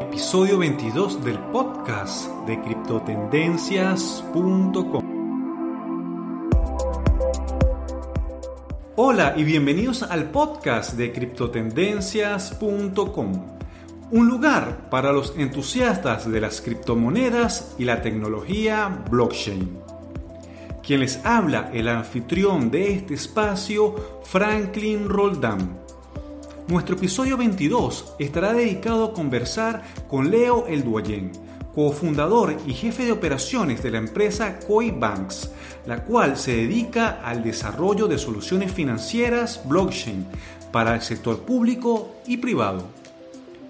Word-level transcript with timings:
Episodio 0.00 0.58
22 0.58 1.24
del 1.24 1.38
podcast 1.38 2.28
de 2.46 2.60
criptotendencias.com. 2.62 5.04
Hola 8.96 9.34
y 9.36 9.44
bienvenidos 9.44 10.02
al 10.02 10.30
podcast 10.30 10.94
de 10.94 11.12
criptotendencias.com. 11.12 13.58
Un 14.10 14.26
lugar 14.26 14.88
para 14.88 15.12
los 15.12 15.36
entusiastas 15.36 16.26
de 16.30 16.40
las 16.40 16.62
criptomonedas 16.62 17.74
y 17.78 17.84
la 17.84 18.00
tecnología 18.00 19.04
blockchain. 19.10 19.78
Quien 20.82 21.00
les 21.00 21.22
habla, 21.26 21.70
el 21.74 21.88
anfitrión 21.88 22.70
de 22.70 22.94
este 22.94 23.12
espacio, 23.14 24.22
Franklin 24.24 25.10
Roldán 25.10 25.89
nuestro 26.70 26.94
episodio 26.94 27.36
22 27.36 28.14
estará 28.20 28.52
dedicado 28.52 29.06
a 29.06 29.12
conversar 29.12 29.82
con 30.06 30.30
Leo 30.30 30.68
El 30.68 30.84
Duayen, 30.84 31.32
cofundador 31.74 32.56
y 32.64 32.74
jefe 32.74 33.04
de 33.04 33.10
operaciones 33.10 33.82
de 33.82 33.90
la 33.90 33.98
empresa 33.98 34.60
Coinbanks, 34.60 35.50
la 35.84 36.04
cual 36.04 36.36
se 36.36 36.54
dedica 36.54 37.22
al 37.24 37.42
desarrollo 37.42 38.06
de 38.06 38.18
soluciones 38.18 38.70
financieras 38.70 39.60
blockchain 39.68 40.24
para 40.70 40.94
el 40.94 41.02
sector 41.02 41.40
público 41.40 42.14
y 42.24 42.36
privado. 42.36 42.84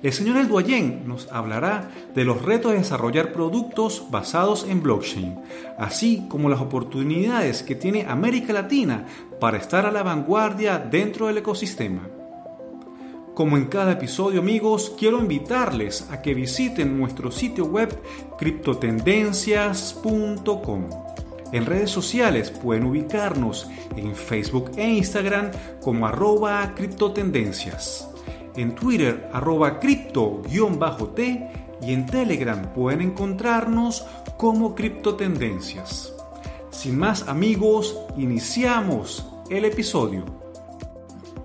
El 0.02 0.12
señor 0.12 0.36
El 0.36 0.48
Duayen 0.48 1.08
nos 1.08 1.26
hablará 1.32 1.90
de 2.14 2.24
los 2.24 2.42
retos 2.42 2.72
de 2.72 2.78
desarrollar 2.78 3.32
productos 3.32 4.04
basados 4.10 4.66
en 4.68 4.82
blockchain, 4.82 5.38
así 5.78 6.26
como 6.28 6.50
las 6.50 6.60
oportunidades 6.60 7.62
que 7.62 7.74
tiene 7.74 8.04
América 8.06 8.52
Latina 8.52 9.06
para 9.40 9.56
estar 9.56 9.86
a 9.86 9.90
la 9.90 10.02
vanguardia 10.02 10.78
dentro 10.78 11.28
del 11.28 11.38
ecosistema. 11.38 12.19
Como 13.40 13.56
en 13.56 13.68
cada 13.68 13.92
episodio 13.92 14.40
amigos, 14.40 14.92
quiero 14.98 15.18
invitarles 15.18 16.06
a 16.10 16.20
que 16.20 16.34
visiten 16.34 16.98
nuestro 16.98 17.30
sitio 17.30 17.64
web 17.64 17.88
criptotendencias.com. 18.38 20.90
En 21.50 21.64
redes 21.64 21.90
sociales 21.90 22.50
pueden 22.50 22.84
ubicarnos 22.84 23.66
en 23.96 24.14
Facebook 24.14 24.72
e 24.76 24.86
Instagram 24.86 25.52
como 25.80 26.06
arroba 26.06 26.74
criptotendencias, 26.74 28.10
en 28.56 28.74
Twitter 28.74 29.30
arroba 29.32 29.80
cripto-t 29.80 31.50
y 31.80 31.94
en 31.94 32.04
Telegram 32.04 32.74
pueden 32.74 33.00
encontrarnos 33.00 34.04
como 34.36 34.74
criptotendencias. 34.74 36.12
Sin 36.68 36.98
más 36.98 37.26
amigos, 37.26 37.98
iniciamos 38.18 39.26
el 39.48 39.64
episodio. 39.64 40.39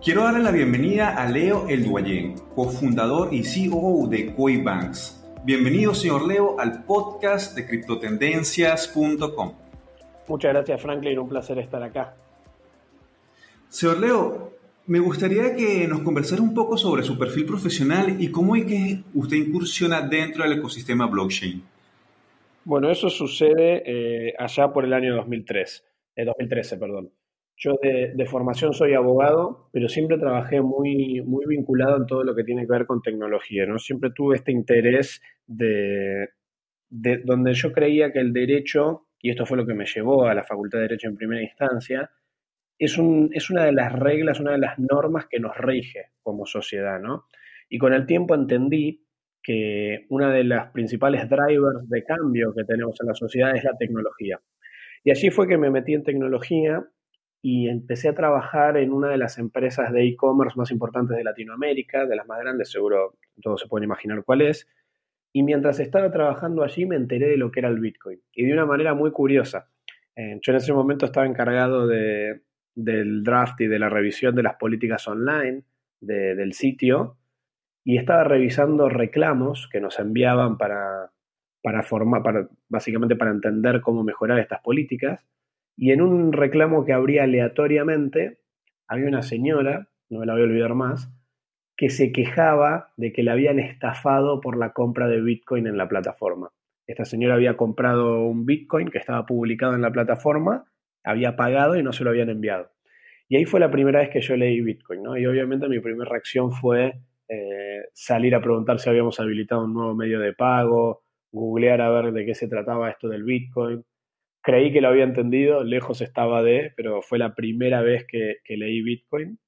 Quiero 0.05 0.21
darle 0.21 0.43
la 0.43 0.51
bienvenida 0.51 1.15
a 1.15 1.27
Leo 1.27 1.67
El 1.67 1.83
Duayen, 1.83 2.35
cofundador 2.53 3.33
y 3.33 3.43
CEO 3.43 4.05
de 4.07 4.35
Coinbanks. 4.35 5.19
Bienvenido, 5.43 5.95
señor 5.95 6.27
Leo, 6.27 6.59
al 6.59 6.83
podcast 6.83 7.55
de 7.55 7.65
criptotendencias.com. 7.65 9.53
Muchas 10.27 10.53
gracias, 10.53 10.79
Franklin. 10.79 11.17
Un 11.17 11.27
placer 11.27 11.57
estar 11.57 11.81
acá. 11.81 12.15
Señor 13.67 13.99
Leo, 13.99 14.53
me 14.85 14.99
gustaría 14.99 15.55
que 15.55 15.87
nos 15.87 16.01
conversara 16.01 16.43
un 16.43 16.53
poco 16.53 16.77
sobre 16.77 17.01
su 17.01 17.17
perfil 17.17 17.47
profesional 17.47 18.21
y 18.21 18.29
cómo 18.29 18.55
es 18.55 18.65
que 18.65 19.01
usted 19.15 19.37
incursiona 19.37 20.01
dentro 20.01 20.43
del 20.43 20.59
ecosistema 20.59 21.07
blockchain. 21.07 21.63
Bueno, 22.63 22.91
eso 22.91 23.09
sucede 23.09 23.81
eh, 23.87 24.35
allá 24.37 24.71
por 24.71 24.85
el 24.85 24.93
año 24.93 25.15
2003, 25.15 25.83
eh, 26.15 26.25
2013, 26.25 26.77
perdón. 26.77 27.09
Yo 27.57 27.75
de, 27.81 28.25
formación 28.25 28.73
soy 28.73 28.93
abogado, 28.93 29.69
pero 29.71 29.87
siempre 29.87 30.17
trabajé 30.17 30.61
muy, 30.61 31.21
muy 31.21 31.45
vinculado 31.45 31.97
en 31.97 32.05
todo 32.05 32.23
lo 32.23 32.35
que 32.35 32.43
tiene 32.43 32.65
que 32.65 32.71
ver 32.71 32.85
con 32.85 33.01
tecnología, 33.01 33.65
¿no? 33.65 33.79
Siempre 33.79 34.11
tuve 34.13 34.35
este 34.35 34.51
interés 34.51 35.21
de, 35.47 36.29
de 36.89 37.21
donde 37.23 37.53
yo 37.53 37.71
creía 37.71 38.11
que 38.11 38.19
el 38.19 38.33
derecho, 38.33 39.07
y 39.21 39.29
esto 39.29 39.45
fue 39.45 39.57
lo 39.57 39.65
que 39.65 39.73
me 39.73 39.85
llevó 39.85 40.27
a 40.27 40.33
la 40.33 40.43
Facultad 40.43 40.79
de 40.79 40.83
Derecho 40.83 41.07
en 41.07 41.15
primera 41.15 41.41
instancia, 41.41 42.11
es, 42.77 42.97
un, 42.97 43.29
es 43.33 43.49
una 43.49 43.63
de 43.65 43.71
las 43.71 43.93
reglas, 43.93 44.39
una 44.39 44.51
de 44.51 44.57
las 44.57 44.77
normas 44.77 45.27
que 45.29 45.39
nos 45.39 45.57
rige 45.57 46.11
como 46.23 46.45
sociedad, 46.45 46.99
¿no? 46.99 47.25
Y 47.69 47.77
con 47.77 47.93
el 47.93 48.05
tiempo 48.05 48.35
entendí 48.35 49.05
que 49.41 50.05
una 50.09 50.31
de 50.31 50.43
las 50.43 50.71
principales 50.71 51.29
drivers 51.29 51.87
de 51.87 52.03
cambio 52.03 52.53
que 52.55 52.63
tenemos 52.63 52.99
en 52.99 53.07
la 53.07 53.13
sociedad 53.13 53.55
es 53.55 53.63
la 53.63 53.77
tecnología. 53.77 54.39
Y 55.03 55.11
allí 55.11 55.29
fue 55.29 55.47
que 55.47 55.57
me 55.57 55.69
metí 55.69 55.93
en 55.93 56.03
tecnología 56.03 56.83
y 57.47 57.69
empecé 57.69 58.09
a 58.09 58.15
trabajar 58.15 58.75
en 58.75 58.91
una 58.91 59.09
de 59.09 59.19
las 59.19 59.37
empresas 59.37 59.93
de 59.93 60.03
e-commerce 60.03 60.57
más 60.57 60.71
importantes 60.71 61.15
de 61.15 61.23
Latinoamérica, 61.23 62.07
de 62.07 62.15
las 62.15 62.25
más 62.25 62.39
grandes, 62.39 62.71
seguro 62.71 63.19
todos 63.39 63.61
se 63.61 63.67
pueden 63.67 63.83
imaginar 63.83 64.23
cuál 64.23 64.41
es. 64.41 64.67
Y 65.31 65.43
mientras 65.43 65.79
estaba 65.79 66.11
trabajando 66.11 66.63
allí 66.63 66.87
me 66.87 66.95
enteré 66.95 67.27
de 67.27 67.37
lo 67.37 67.51
que 67.51 67.59
era 67.59 67.69
el 67.69 67.79
Bitcoin. 67.79 68.19
Y 68.33 68.45
de 68.45 68.53
una 68.53 68.65
manera 68.65 68.95
muy 68.95 69.11
curiosa. 69.11 69.69
Eh, 70.15 70.39
yo 70.41 70.53
en 70.53 70.57
ese 70.57 70.73
momento 70.73 71.05
estaba 71.05 71.27
encargado 71.27 71.85
de, 71.85 72.41
del 72.73 73.21
draft 73.21 73.61
y 73.61 73.67
de 73.67 73.77
la 73.77 73.89
revisión 73.89 74.33
de 74.33 74.41
las 74.41 74.55
políticas 74.55 75.07
online 75.07 75.65
del 76.01 76.53
sitio 76.53 77.19
y 77.83 77.99
estaba 77.99 78.23
revisando 78.23 78.89
reclamos 78.89 79.69
que 79.71 79.79
nos 79.79 79.99
enviaban 79.99 80.57
para, 80.57 81.11
para 81.61 81.83
formar, 81.83 82.23
básicamente 82.69 83.15
para 83.15 83.29
entender 83.29 83.81
cómo 83.81 84.03
mejorar 84.03 84.39
estas 84.39 84.61
políticas. 84.61 85.23
Y 85.77 85.91
en 85.91 86.01
un 86.01 86.31
reclamo 86.31 86.85
que 86.85 86.93
abría 86.93 87.23
aleatoriamente, 87.23 88.39
había 88.87 89.07
una 89.07 89.21
señora, 89.21 89.89
no 90.09 90.19
me 90.19 90.25
la 90.25 90.33
voy 90.33 90.43
a 90.43 90.45
olvidar 90.45 90.73
más, 90.73 91.11
que 91.75 91.89
se 91.89 92.11
quejaba 92.11 92.93
de 92.95 93.11
que 93.11 93.23
le 93.23 93.31
habían 93.31 93.59
estafado 93.59 94.39
por 94.39 94.57
la 94.57 94.71
compra 94.71 95.07
de 95.07 95.21
Bitcoin 95.21 95.67
en 95.67 95.77
la 95.77 95.89
plataforma. 95.89 96.51
Esta 96.87 97.03
señora 97.03 97.35
había 97.35 97.57
comprado 97.57 98.23
un 98.23 98.45
Bitcoin 98.45 98.89
que 98.89 98.99
estaba 98.99 99.25
publicado 99.25 99.73
en 99.75 99.81
la 99.81 99.91
plataforma, 99.91 100.65
había 101.03 101.35
pagado 101.35 101.75
y 101.75 101.83
no 101.83 101.91
se 101.91 102.03
lo 102.03 102.11
habían 102.11 102.29
enviado. 102.29 102.71
Y 103.27 103.37
ahí 103.37 103.45
fue 103.45 103.59
la 103.59 103.71
primera 103.71 103.99
vez 103.99 104.09
que 104.09 104.21
yo 104.21 104.37
leí 104.37 104.61
Bitcoin, 104.61 105.01
¿no? 105.01 105.17
Y 105.17 105.25
obviamente 105.25 105.67
mi 105.67 105.79
primera 105.79 106.09
reacción 106.09 106.51
fue 106.51 106.93
eh, 107.27 107.81
salir 107.93 108.35
a 108.35 108.41
preguntar 108.41 108.79
si 108.79 108.89
habíamos 108.89 109.19
habilitado 109.19 109.65
un 109.65 109.73
nuevo 109.73 109.95
medio 109.95 110.19
de 110.19 110.33
pago, 110.33 111.03
googlear 111.31 111.81
a 111.81 111.89
ver 111.89 112.13
de 112.13 112.23
qué 112.23 112.35
se 112.35 112.47
trataba 112.47 112.89
esto 112.89 113.09
del 113.09 113.23
Bitcoin 113.23 113.83
creí 114.45 114.71
que 114.71 114.79
lo 114.79 114.89
había 114.89 115.03
entendido, 115.05 115.63
lejos 115.63 116.01
estaba 116.01 116.43
de, 116.43 116.71
pero 116.77 117.01
fue 117.01 117.17
la 117.17 117.33
primera 117.33 117.81
vez 117.81 118.05
que, 118.07 118.37
leí 118.47 118.83
Bitcoin. 118.83 119.39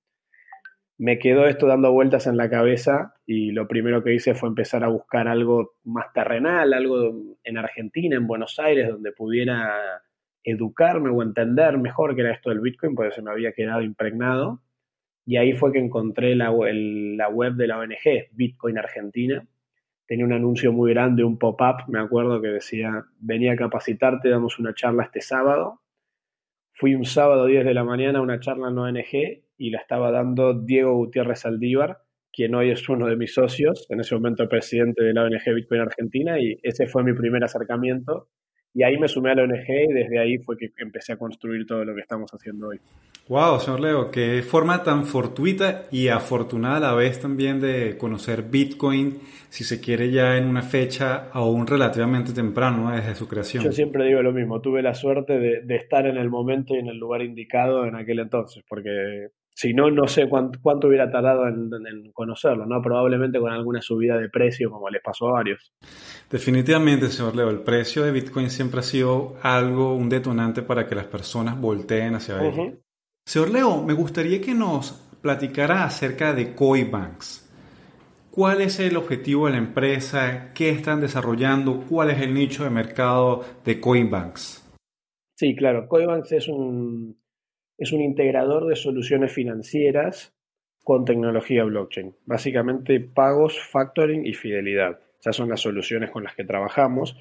Me 0.98 1.20
quedó 1.20 1.46
esto 1.46 1.68
dando 1.68 1.92
vueltas 1.92 2.26
en 2.26 2.36
la 2.36 2.50
cabeza 2.50 3.14
y 3.28 3.52
lo 3.52 3.68
primero 3.68 4.04
que 4.04 4.16
hice 4.16 4.34
fue 4.34 4.50
empezar 4.50 4.84
a 4.84 4.88
buscar 4.88 5.28
algo 5.28 5.76
más 5.84 6.12
terrenal, 6.14 6.74
algo 6.74 7.38
en 7.44 7.58
Argentina, 7.60 8.18
en 8.18 8.26
Buenos 8.26 8.58
Aires, 8.58 8.90
donde 8.90 9.12
pudiera 9.12 10.02
educarme 10.44 11.12
o 11.12 11.22
entender 11.22 11.78
mejor 11.78 12.16
qué 12.16 12.22
era 12.22 12.34
esto 12.34 12.50
del 12.50 12.62
Bitcoin, 12.62 12.96
porque 12.96 13.14
se 13.14 13.22
me 13.22 13.30
había 13.30 13.52
quedado 13.54 13.84
impregnado. 13.84 14.64
Y 15.28 15.38
ahí 15.38 15.54
fue 15.54 15.72
que 15.72 15.80
encontré 15.80 16.36
la, 16.36 16.52
la 16.52 17.30
web 17.30 17.54
de 17.54 17.68
la 17.68 17.78
ONG, 17.78 18.30
Bitcoin 18.32 18.80
Argentina, 18.80 19.46
tenía 20.08 20.26
un 20.26 20.34
anuncio 20.34 20.72
muy 20.72 20.94
grande, 20.94 21.24
un 21.24 21.38
pop-up, 21.38 21.84
me 21.88 22.00
acuerdo 22.00 22.42
que 22.42 22.48
decía, 22.48 23.06
venía 23.20 23.54
a 23.54 23.58
capacitarte, 23.58 24.30
damos 24.30 24.58
una 24.58 24.74
charla 24.74 25.04
este 25.04 25.22
sábado. 25.22 25.82
Fui 26.74 26.96
un 26.96 27.06
sábado 27.06 27.46
10 27.46 27.66
de 27.66 27.74
la 27.74 27.84
mañana 27.84 28.20
a 28.20 28.22
una 28.22 28.40
charla 28.40 28.70
en 28.70 28.78
ONG 28.78 29.44
y 29.58 29.70
la 29.70 29.80
estaba 29.80 30.12
dando 30.12 30.54
Diego 30.54 30.96
Gutiérrez 30.96 31.46
Aldívar, 31.46 32.04
quien 32.32 32.56
hoy 32.56 32.72
es 32.72 32.88
uno 32.88 33.08
de 33.08 33.18
mis 33.18 33.34
socios, 33.34 33.86
en 33.90 34.00
ese 34.00 34.16
momento 34.16 34.48
presidente 34.48 35.04
de 35.04 35.14
la 35.14 35.24
ONG 35.24 35.54
Bitcoin 35.56 35.82
Argentina, 35.82 36.40
y 36.40 36.58
ese 36.64 36.88
fue 36.88 37.04
mi 37.04 37.14
primer 37.14 37.44
acercamiento. 37.44 38.30
Y 38.78 38.84
ahí 38.84 38.96
me 39.00 39.08
sumé 39.08 39.32
a 39.32 39.34
la 39.34 39.42
ONG 39.42 39.68
y 39.90 39.92
desde 39.92 40.20
ahí 40.20 40.38
fue 40.38 40.56
que 40.56 40.70
empecé 40.78 41.14
a 41.14 41.18
construir 41.18 41.66
todo 41.66 41.84
lo 41.84 41.96
que 41.96 42.02
estamos 42.02 42.30
haciendo 42.32 42.68
hoy. 42.68 42.80
Wow, 43.28 43.60
señor 43.60 43.80
Leo, 43.80 44.12
qué 44.12 44.44
forma 44.44 44.84
tan 44.84 45.06
fortuita 45.06 45.86
y 45.92 46.10
afortunada 46.10 46.78
a 46.78 46.80
la 46.92 46.94
vez 46.94 47.20
también 47.20 47.60
de 47.60 47.98
conocer 47.98 48.44
Bitcoin, 48.44 49.18
si 49.50 49.64
se 49.64 49.82
quiere 49.82 50.12
ya 50.12 50.38
en 50.38 50.46
una 50.46 50.62
fecha 50.62 51.28
aún 51.32 51.66
relativamente 51.66 52.34
temprano 52.34 52.92
desde 52.92 53.16
su 53.16 53.28
creación. 53.28 53.64
Yo 53.64 53.72
siempre 53.72 54.06
digo 54.06 54.22
lo 54.22 54.32
mismo, 54.32 54.62
tuve 54.62 54.84
la 54.84 54.94
suerte 54.94 55.40
de, 55.40 55.76
estar 55.76 56.06
en 56.06 56.18
el 56.18 56.30
momento 56.30 56.76
y 56.76 56.78
en 56.78 56.88
el 56.88 57.00
lugar 57.00 57.24
indicado 57.24 57.84
en 57.88 57.96
aquel 57.96 58.20
entonces, 58.20 58.64
porque 58.70 59.30
si 59.58 59.74
no, 59.74 59.90
no 59.90 60.08
sé 60.08 60.30
cuánto, 60.30 60.88
hubiera 60.88 61.10
tardado 61.10 61.48
en, 61.48 61.72
en, 61.74 62.12
conocerlo, 62.12 62.68
¿no? 62.68 62.80
Probablemente 62.80 63.40
con 63.40 63.52
alguna 63.52 63.82
subida 63.82 64.16
de 64.16 64.30
precio, 64.30 64.70
como 64.70 64.88
les 64.88 65.02
pasó 65.02 65.30
a 65.30 65.32
varios. 65.32 65.74
Definitivamente, 66.30 67.08
señor 67.08 67.36
Leo, 67.36 67.50
el 67.50 67.62
precio 67.62 68.04
de 68.04 68.12
Bitcoin 68.12 68.52
siempre 68.52 68.82
ha 68.82 68.84
sido 68.84 69.36
algo, 69.42 69.96
un 69.96 70.10
detonante 70.10 70.62
para 70.62 70.86
que 70.86 70.94
las 70.94 71.08
personas 71.08 71.60
volteen 71.60 72.14
hacia 72.14 72.40
él. 72.40 72.78
Señor 73.26 73.50
Leo, 73.50 73.82
me 73.82 73.94
gustaría 73.94 74.40
que 74.40 74.54
nos 74.54 74.92
platicara 75.24 75.86
acerca 75.86 76.36
de 76.36 76.54
Coinbanks. 76.54 77.52
¿Cuál 78.30 78.62
es 78.62 78.80
el 78.80 78.96
objetivo 78.96 79.48
de 79.48 79.54
la 79.54 79.58
empresa? 79.58 80.52
¿Qué 80.54 80.70
están 80.70 81.02
desarrollando? 81.02 81.84
¿Cuál 81.90 82.12
es 82.12 82.22
el 82.22 82.32
nicho 82.32 82.64
de 82.64 82.70
mercado 82.70 83.44
de 83.66 83.82
Coinbanks? 83.82 84.64
Sí, 85.36 85.56
claro. 85.56 85.88
Coinbanks 85.88 86.32
es 86.34 86.48
un, 86.48 87.18
es 87.78 87.92
un 87.92 88.02
integrador 88.02 88.68
de 88.68 88.76
soluciones 88.76 89.32
financieras 89.32 90.34
con 90.84 91.06
tecnología 91.06 91.64
blockchain. 91.64 92.16
Básicamente 92.26 93.00
pagos, 93.00 93.60
factoring 93.60 94.26
y 94.26 94.34
fidelidad. 94.34 95.00
Esas 95.20 95.36
son 95.36 95.50
las 95.50 95.62
soluciones 95.62 96.12
con 96.12 96.24
las 96.24 96.36
que 96.36 96.46
trabajamos. 96.46 97.16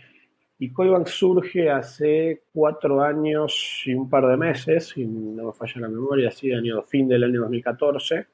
Y 0.58 0.72
Coibank 0.72 1.08
surge 1.08 1.68
hace 1.68 2.44
cuatro 2.52 3.02
años 3.02 3.82
y 3.84 3.92
un 3.92 4.08
par 4.08 4.26
de 4.26 4.36
meses, 4.36 4.88
si 4.94 5.04
no 5.04 5.46
me 5.46 5.52
falla 5.52 5.82
la 5.82 5.88
memoria, 5.88 6.28
así, 6.28 6.50
año, 6.52 6.82
fin 6.82 7.08
del 7.08 7.24
año 7.24 7.42
2014, 7.42 8.26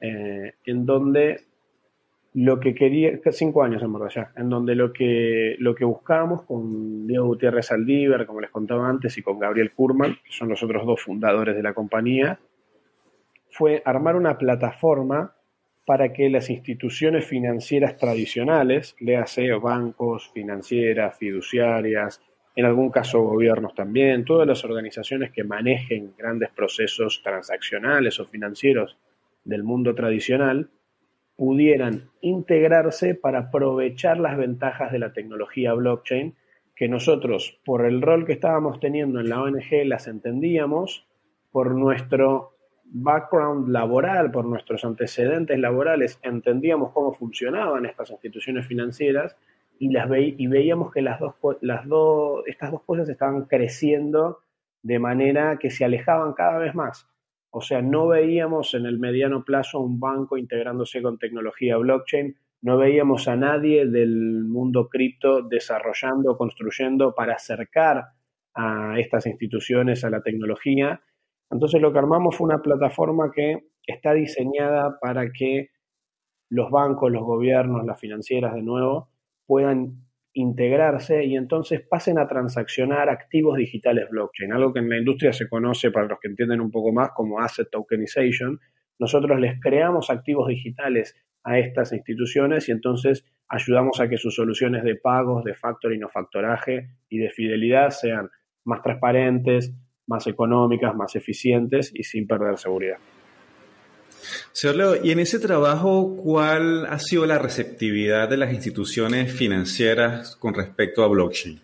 eh, 0.00 0.54
en 0.66 0.84
donde 0.84 1.40
lo 2.34 2.60
que 2.60 2.74
quería, 2.74 3.18
cinco 3.32 3.62
años 3.62 3.82
en 3.82 3.92
verdad 3.92 4.10
ya, 4.14 4.32
en 4.36 4.48
donde 4.48 4.74
lo 4.74 4.92
que, 4.92 5.56
lo 5.58 5.74
que 5.74 5.84
buscábamos 5.84 6.42
con 6.42 7.06
Diego 7.06 7.26
Gutiérrez 7.26 7.72
Aldívar, 7.72 8.26
como 8.26 8.40
les 8.40 8.50
contaba 8.50 8.88
antes, 8.88 9.18
y 9.18 9.22
con 9.22 9.38
Gabriel 9.38 9.72
Kurman, 9.72 10.14
que 10.24 10.30
son 10.30 10.48
los 10.48 10.62
otros 10.62 10.86
dos 10.86 11.00
fundadores 11.02 11.56
de 11.56 11.62
la 11.62 11.74
compañía, 11.74 12.38
fue 13.50 13.82
armar 13.84 14.14
una 14.14 14.38
plataforma 14.38 15.34
para 15.84 16.12
que 16.12 16.30
las 16.30 16.50
instituciones 16.50 17.26
financieras 17.26 17.96
tradicionales, 17.96 18.94
léase 19.00 19.52
bancos, 19.54 20.30
financieras, 20.32 21.18
fiduciarias, 21.18 22.20
en 22.54 22.64
algún 22.64 22.90
caso 22.90 23.22
gobiernos 23.22 23.74
también, 23.74 24.24
todas 24.24 24.46
las 24.46 24.64
organizaciones 24.64 25.32
que 25.32 25.42
manejen 25.42 26.12
grandes 26.16 26.50
procesos 26.50 27.22
transaccionales 27.24 28.20
o 28.20 28.26
financieros 28.26 28.98
del 29.44 29.64
mundo 29.64 29.94
tradicional, 29.94 30.68
pudieran 31.40 32.10
integrarse 32.20 33.14
para 33.14 33.38
aprovechar 33.38 34.20
las 34.20 34.36
ventajas 34.36 34.92
de 34.92 34.98
la 34.98 35.14
tecnología 35.14 35.72
blockchain, 35.72 36.34
que 36.76 36.86
nosotros, 36.86 37.58
por 37.64 37.86
el 37.86 38.02
rol 38.02 38.26
que 38.26 38.34
estábamos 38.34 38.78
teniendo 38.78 39.20
en 39.20 39.30
la 39.30 39.40
ONG, 39.40 39.86
las 39.86 40.06
entendíamos, 40.06 41.08
por 41.50 41.74
nuestro 41.74 42.58
background 42.84 43.70
laboral, 43.70 44.30
por 44.30 44.44
nuestros 44.44 44.84
antecedentes 44.84 45.58
laborales, 45.58 46.20
entendíamos 46.22 46.92
cómo 46.92 47.14
funcionaban 47.14 47.86
estas 47.86 48.10
instituciones 48.10 48.66
financieras 48.66 49.34
y, 49.78 49.88
las 49.92 50.10
y 50.14 50.46
veíamos 50.46 50.92
que 50.92 51.00
las 51.00 51.20
dos, 51.20 51.36
las 51.62 51.86
estas 52.44 52.70
dos 52.70 52.82
cosas 52.82 53.08
estaban 53.08 53.46
creciendo 53.46 54.40
de 54.82 54.98
manera 54.98 55.56
que 55.56 55.70
se 55.70 55.86
alejaban 55.86 56.34
cada 56.34 56.58
vez 56.58 56.74
más. 56.74 57.09
O 57.50 57.60
sea, 57.60 57.82
no 57.82 58.06
veíamos 58.06 58.74
en 58.74 58.86
el 58.86 58.98
mediano 58.98 59.44
plazo 59.44 59.80
un 59.80 59.98
banco 59.98 60.36
integrándose 60.36 61.02
con 61.02 61.18
tecnología 61.18 61.76
blockchain, 61.76 62.36
no 62.62 62.76
veíamos 62.76 63.26
a 63.26 63.36
nadie 63.36 63.86
del 63.86 64.44
mundo 64.44 64.88
cripto 64.88 65.42
desarrollando, 65.42 66.36
construyendo 66.36 67.14
para 67.14 67.34
acercar 67.34 68.04
a 68.54 68.98
estas 68.98 69.26
instituciones 69.26 70.04
a 70.04 70.10
la 70.10 70.22
tecnología. 70.22 71.00
Entonces 71.50 71.80
lo 71.80 71.92
que 71.92 71.98
armamos 71.98 72.36
fue 72.36 72.46
una 72.46 72.62
plataforma 72.62 73.30
que 73.34 73.70
está 73.86 74.12
diseñada 74.12 74.98
para 75.00 75.32
que 75.32 75.70
los 76.50 76.70
bancos, 76.70 77.10
los 77.10 77.22
gobiernos, 77.22 77.86
las 77.86 77.98
financieras 77.98 78.54
de 78.54 78.62
nuevo, 78.62 79.08
puedan 79.46 80.09
integrarse 80.32 81.24
y 81.24 81.36
entonces 81.36 81.80
pasen 81.80 82.18
a 82.18 82.28
transaccionar 82.28 83.08
activos 83.08 83.56
digitales 83.56 84.08
blockchain, 84.10 84.52
algo 84.52 84.72
que 84.72 84.80
en 84.80 84.88
la 84.88 84.98
industria 84.98 85.32
se 85.32 85.48
conoce, 85.48 85.90
para 85.90 86.06
los 86.06 86.18
que 86.20 86.28
entienden 86.28 86.60
un 86.60 86.70
poco 86.70 86.92
más, 86.92 87.10
como 87.14 87.40
asset 87.40 87.68
tokenization. 87.70 88.60
Nosotros 88.98 89.40
les 89.40 89.60
creamos 89.60 90.10
activos 90.10 90.48
digitales 90.48 91.16
a 91.42 91.58
estas 91.58 91.92
instituciones 91.92 92.68
y 92.68 92.72
entonces 92.72 93.24
ayudamos 93.48 94.00
a 94.00 94.08
que 94.08 94.18
sus 94.18 94.34
soluciones 94.34 94.84
de 94.84 94.96
pagos, 94.96 95.44
de 95.44 95.54
factoring 95.54 96.04
o 96.04 96.08
factoraje 96.08 96.90
y 97.08 97.18
de 97.18 97.30
fidelidad 97.30 97.90
sean 97.90 98.30
más 98.64 98.82
transparentes, 98.82 99.74
más 100.06 100.26
económicas, 100.26 100.94
más 100.94 101.16
eficientes 101.16 101.92
y 101.94 102.04
sin 102.04 102.26
perder 102.26 102.58
seguridad. 102.58 102.98
Señor 104.52 104.76
Leo, 104.76 105.04
y 105.04 105.10
en 105.10 105.20
ese 105.20 105.38
trabajo, 105.38 106.16
¿cuál 106.16 106.86
ha 106.86 106.98
sido 106.98 107.26
la 107.26 107.38
receptividad 107.38 108.28
de 108.28 108.36
las 108.36 108.52
instituciones 108.52 109.32
financieras 109.32 110.36
con 110.36 110.54
respecto 110.54 111.02
a 111.02 111.08
blockchain? 111.08 111.60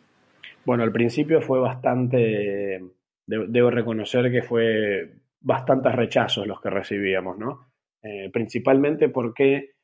Bueno, 0.64 0.82
al 0.82 0.92
principio 0.92 1.40
fue 1.40 1.60
bastante, 1.60 2.82
debo 3.26 3.70
reconocer 3.70 4.30
que 4.30 4.42
fue 4.42 5.12
bastantes 5.40 5.94
rechazos 5.94 6.46
los 6.46 6.60
que 6.60 6.70
recibíamos, 6.70 7.38
¿no? 7.38 7.68
Eh, 8.02 8.30
principalmente 8.32 9.08
porque, 9.08 9.74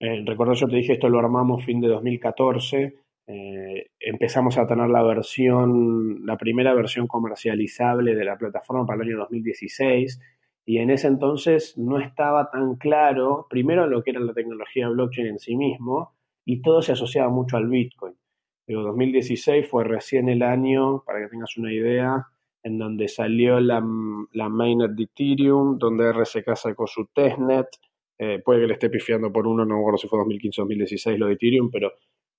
eh, 0.00 0.24
recuerdo 0.26 0.54
yo 0.54 0.66
te 0.66 0.76
dije, 0.76 0.94
esto 0.94 1.08
lo 1.08 1.20
armamos 1.20 1.64
fin 1.64 1.80
de 1.80 1.88
2014, 1.88 2.94
eh, 3.28 3.86
empezamos 4.00 4.58
a 4.58 4.66
tener 4.66 4.88
la 4.88 5.02
versión, 5.02 6.26
la 6.26 6.36
primera 6.36 6.74
versión 6.74 7.06
comercializable 7.06 8.16
de 8.16 8.24
la 8.24 8.36
plataforma 8.36 8.84
para 8.84 9.02
el 9.02 9.10
año 9.10 9.18
2016 9.18 10.20
y 10.64 10.78
en 10.78 10.90
ese 10.90 11.08
entonces 11.08 11.76
no 11.76 11.98
estaba 11.98 12.50
tan 12.50 12.76
claro, 12.76 13.46
primero, 13.50 13.86
lo 13.86 14.02
que 14.02 14.10
era 14.10 14.20
la 14.20 14.32
tecnología 14.32 14.88
blockchain 14.88 15.26
en 15.26 15.38
sí 15.38 15.56
mismo, 15.56 16.14
y 16.44 16.62
todo 16.62 16.82
se 16.82 16.92
asociaba 16.92 17.30
mucho 17.30 17.56
al 17.56 17.68
Bitcoin. 17.68 18.14
Pero 18.64 18.82
2016 18.82 19.68
fue 19.68 19.84
recién 19.84 20.28
el 20.28 20.42
año, 20.42 21.02
para 21.04 21.20
que 21.20 21.28
tengas 21.28 21.56
una 21.56 21.72
idea, 21.72 22.26
en 22.62 22.78
donde 22.78 23.08
salió 23.08 23.58
la, 23.58 23.84
la 24.32 24.48
mainnet 24.48 24.92
de 24.92 25.04
Ethereum, 25.04 25.78
donde 25.78 26.12
RSK 26.12 26.54
sacó 26.54 26.86
su 26.86 27.06
testnet, 27.12 27.66
eh, 28.18 28.40
puede 28.44 28.60
que 28.60 28.66
le 28.68 28.74
esté 28.74 28.88
pifiando 28.88 29.32
por 29.32 29.48
uno, 29.48 29.64
no 29.64 29.74
me 29.74 29.80
acuerdo 29.80 29.98
si 29.98 30.06
fue 30.06 30.18
2015 30.20 30.60
o 30.60 30.64
2016 30.64 31.18
lo 31.18 31.26
de 31.26 31.32
Ethereum, 31.32 31.70
pero 31.72 31.92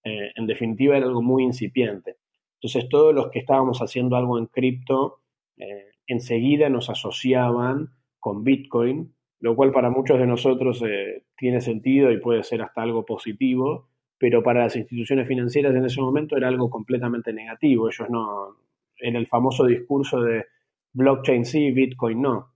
eh, 0.03 0.31
en 0.33 0.47
definitiva 0.47 0.95
era 0.95 1.07
algo 1.07 1.21
muy 1.21 1.43
incipiente. 1.43 2.17
Entonces 2.61 2.87
todos 2.87 3.13
los 3.13 3.29
que 3.31 3.39
estábamos 3.39 3.79
haciendo 3.79 4.15
algo 4.15 4.37
en 4.37 4.45
cripto, 4.45 5.19
eh, 5.57 5.91
enseguida 6.07 6.69
nos 6.69 6.89
asociaban 6.89 7.89
con 8.23 8.41
Bitcoin, 8.45 9.13
lo 9.41 9.53
cual 9.53 9.73
para 9.73 9.89
muchos 9.89 10.17
de 10.17 10.25
nosotros 10.25 10.81
eh, 10.87 11.25
tiene 11.35 11.59
sentido 11.59 12.09
y 12.09 12.21
puede 12.21 12.41
ser 12.43 12.61
hasta 12.61 12.81
algo 12.81 13.05
positivo, 13.05 13.89
pero 14.17 14.41
para 14.41 14.61
las 14.61 14.77
instituciones 14.77 15.27
financieras 15.27 15.75
en 15.75 15.83
ese 15.83 15.99
momento 15.99 16.37
era 16.37 16.47
algo 16.47 16.69
completamente 16.69 17.33
negativo. 17.33 17.89
Ellos 17.89 18.09
no, 18.09 18.55
en 18.99 19.17
el 19.17 19.27
famoso 19.27 19.65
discurso 19.65 20.21
de 20.21 20.45
blockchain 20.93 21.43
sí, 21.43 21.71
Bitcoin 21.71 22.21
no. 22.21 22.53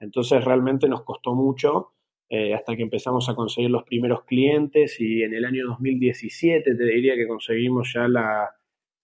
Entonces 0.00 0.44
realmente 0.44 0.86
nos 0.86 1.02
costó 1.02 1.34
mucho 1.34 1.92
eh, 2.28 2.52
hasta 2.52 2.76
que 2.76 2.82
empezamos 2.82 3.26
a 3.30 3.34
conseguir 3.34 3.70
los 3.70 3.84
primeros 3.84 4.24
clientes 4.24 5.00
y 5.00 5.22
en 5.22 5.32
el 5.32 5.46
año 5.46 5.66
2017 5.66 6.74
te 6.74 6.84
diría 6.84 7.14
que 7.14 7.26
conseguimos 7.26 7.90
ya 7.94 8.06
la, 8.06 8.50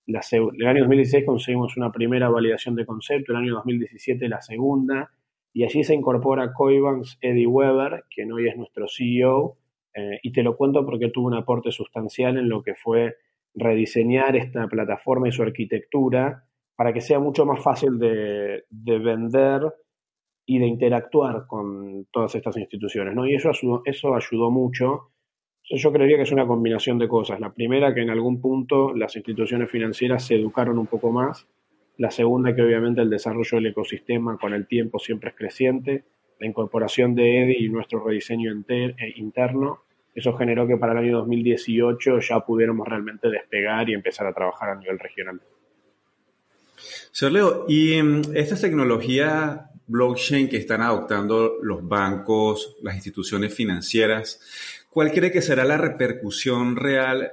la 0.05 0.21
el 0.31 0.67
año 0.67 0.81
2016 0.81 1.25
conseguimos 1.25 1.75
una 1.79 1.91
primera 1.91 2.29
validación 2.29 2.75
de 2.75 2.85
concepto, 2.85 3.33
el 3.33 3.39
año 3.39 3.55
2017 3.55 4.29
la 4.29 4.43
segunda 4.43 5.11
y 5.57 5.65
allí 5.65 5.85
se 5.85 5.95
incorpora 5.95 6.53
Coibanks 6.53 7.17
Eddie 7.23 7.47
Weber, 7.47 8.05
quien 8.15 8.31
hoy 8.31 8.47
es 8.47 8.59
nuestro 8.59 8.85
CEO, 8.89 9.57
eh, 9.95 10.21
y 10.23 10.31
te 10.31 10.43
lo 10.43 10.55
cuento 10.55 10.85
porque 10.85 11.09
tuvo 11.09 11.29
un 11.29 11.35
aporte 11.35 11.73
sustancial 11.73 12.37
en 12.37 12.51
lo 12.51 12.63
que 12.63 12.75
fue 12.75 13.17
rediseñar 13.55 14.37
esta 14.37 14.69
plataforma 14.69 15.29
y 15.29 15.33
su 15.33 15.43
arquitectura 15.43 16.45
para 16.77 16.93
que 16.93 17.01
sea 17.01 17.21
mucho 17.21 17.47
más 17.47 17.63
fácil 17.63 17.99
de, 17.99 18.65
vender 18.71 19.63
y 20.45 20.59
de 20.59 20.67
interactuar 20.67 21.47
con 21.47 22.07
todas 22.13 22.35
estas 22.35 22.59
instituciones. 22.59 23.15
¿no? 23.15 23.27
Y 23.27 23.35
eso, 23.35 23.51
eso 23.87 24.15
ayudó 24.15 24.51
mucho. 24.51 25.13
Yo 25.71 25.91
creería 25.91 26.19
que 26.19 26.25
es 26.25 26.33
una 26.33 26.47
combinación 26.47 26.99
de 26.99 27.09
cosas. 27.09 27.41
La 27.41 27.55
primera, 27.55 27.95
que 27.95 28.03
en 28.03 28.11
algún 28.11 28.43
punto 28.43 28.93
las 28.95 29.17
instituciones 29.17 29.71
financieras 29.71 30.27
se 30.27 30.35
educaron 30.35 30.77
un 30.77 30.87
poco 30.87 31.13
más 31.13 31.49
la 31.99 32.11
segunda, 32.11 32.55
que 32.55 32.63
obviamente 32.63 33.01
el 33.01 33.11
desarrollo 33.11 33.57
del 33.57 33.67
ecosistema 33.67 34.39
con 34.39 34.53
el 34.53 34.67
tiempo 34.67 34.99
siempre 34.99 35.31
es 35.31 35.37
creciente. 35.37 36.05
La 36.39 36.47
incorporación 36.47 37.15
de 37.15 37.43
EDI 37.43 37.65
y 37.65 37.69
nuestro 37.69 38.05
rediseño 38.05 38.53
eh, 38.69 38.95
interno, 39.17 39.83
eso 40.15 40.35
generó 40.35 40.67
que 40.67 40.77
para 40.77 40.93
el 40.93 40.99
año 40.99 41.19
2018 41.19 42.21
ya 42.21 42.41
pudiéramos 42.41 42.87
realmente 42.87 43.29
despegar 43.29 43.89
y 43.89 43.95
empezar 43.95 44.27
a 44.27 44.35
trabajar 44.35 44.71
a 44.71 44.77
nivel 44.77 44.99
regional. 44.99 45.41
Señor 47.11 47.33
Leo, 47.33 47.65
y 47.69 48.03
mm, 48.03 48.23
estas 48.35 48.61
tecnologías 48.61 49.61
blockchain 49.87 50.49
que 50.49 50.57
están 50.57 50.83
adoptando 50.83 51.59
los 51.63 51.87
bancos, 51.87 52.77
las 52.83 52.97
instituciones 52.97 53.55
financieras, 53.55 54.41
¿cuál 54.91 55.13
cree 55.13 55.31
que 55.31 55.43
será 55.43 55.65
la 55.65 55.77
repercusión 55.77 56.77
real 56.77 57.33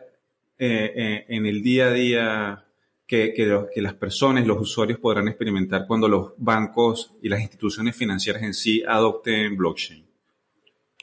eh, 0.60 0.93
eh, 0.96 1.25
en 1.29 1.46
el 1.46 1.63
día 1.63 1.88
a 1.88 1.93
día 1.93 2.65
que, 3.07 3.33
que, 3.33 3.81
las 3.81 3.93
personas, 3.95 4.48
los 4.48 4.60
usuarios 4.60 5.00
podrán 5.00 5.27
experimentar 5.27 5.86
cuando 5.88 6.07
los 6.07 6.33
bancos 6.38 7.15
y 7.22 7.29
las 7.29 7.41
instituciones 7.41 7.95
financieras 7.95 8.43
en 8.43 8.53
sí 8.53 8.83
adopten 8.88 9.55
blockchain? 9.57 10.05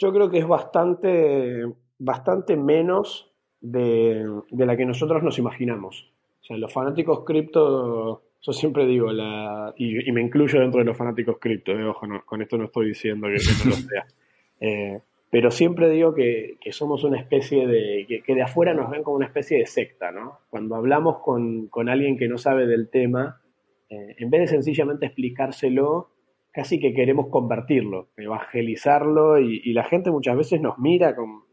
Yo 0.01 0.13
creo 0.13 0.31
que 0.31 0.39
es 0.39 0.47
bastante, 0.47 1.65
bastante 1.99 2.57
menos 2.57 3.31
de, 3.61 4.27
la 4.51 4.77
que 4.77 4.87
nosotros 4.87 5.23
nos 5.23 5.39
imaginamos. 5.39 6.11
O 6.41 6.45
sea, 6.45 6.57
los 6.57 6.73
fanáticos 6.73 7.25
cripto, 7.25 8.23
yo 8.41 8.53
siempre 8.53 8.87
digo, 8.87 9.13
la, 9.13 9.75
y, 9.77 10.11
me 10.11 10.23
incluyo 10.23 10.59
dentro 10.61 10.81
de 10.81 10.87
los 10.87 10.97
fanáticos 10.97 11.37
cripto, 11.39 11.73
eh, 11.73 11.85
ojo, 11.85 12.07
con 12.25 12.41
esto 12.41 12.57
no 12.57 12.65
estoy 12.65 12.89
diciendo 12.89 13.27
que, 13.29 13.35
no 13.65 13.71
lo 13.71 13.77
sea. 13.77 14.07
Eh, 14.63 15.01
pero 15.31 15.53
siempre 15.53 15.89
digo 15.89 16.13
que, 16.13 16.59
somos 16.73 17.05
una 17.05 17.19
especie 17.19 17.67
de, 17.67 18.23
que, 18.27 18.35
de 18.35 18.43
afuera 18.43 18.75
nos 18.75 18.91
ven 18.91 19.05
como 19.05 19.17
una 19.17 19.27
especie 19.27 19.59
de 19.59 19.67
secta, 19.67 20.11
¿no? 20.11 20.41
Cuando 20.51 20.75
hablamos 20.75 21.21
con, 21.21 21.71
alguien 21.89 22.19
que 22.19 22.29
no 22.29 22.37
sabe 22.37 22.67
del 22.67 22.91
tema, 22.91 23.41
eh, 23.89 24.17
en 24.19 24.29
vez 24.29 24.41
de 24.43 24.47
sencillamente 24.49 25.07
explicárselo, 25.07 26.11
casi 26.51 26.81
que 26.81 26.93
queremos 26.93 27.29
convertirlo, 27.29 28.09
evangelizarlo, 28.17 29.39
y, 29.39 29.73
la 29.73 29.85
gente 29.85 30.11
muchas 30.11 30.37
veces 30.37 30.61
nos 30.61 30.79
mira 30.79 31.15
con, 31.15 31.45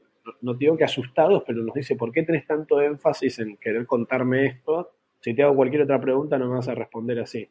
no 0.42 0.56
digo 0.56 0.76
que 0.76 0.84
asustados, 0.84 1.44
pero 1.46 1.62
nos 1.62 1.76
dice, 1.76 1.96
¿por 1.96 2.12
qué 2.12 2.24
tenés 2.24 2.48
tanto 2.48 2.82
énfasis 2.82 3.38
en 3.38 3.58
querer 3.58 3.86
contarme 3.86 4.48
esto? 4.48 4.90
Si 5.20 5.36
te 5.36 5.44
hago 5.44 5.56
cualquier 5.56 5.84
otra 5.84 6.02
pregunta 6.02 6.40
no 6.40 6.48
me 6.48 6.56
vas 6.56 6.68
a 6.68 6.76
responder 6.76 7.20
así. 7.20 7.48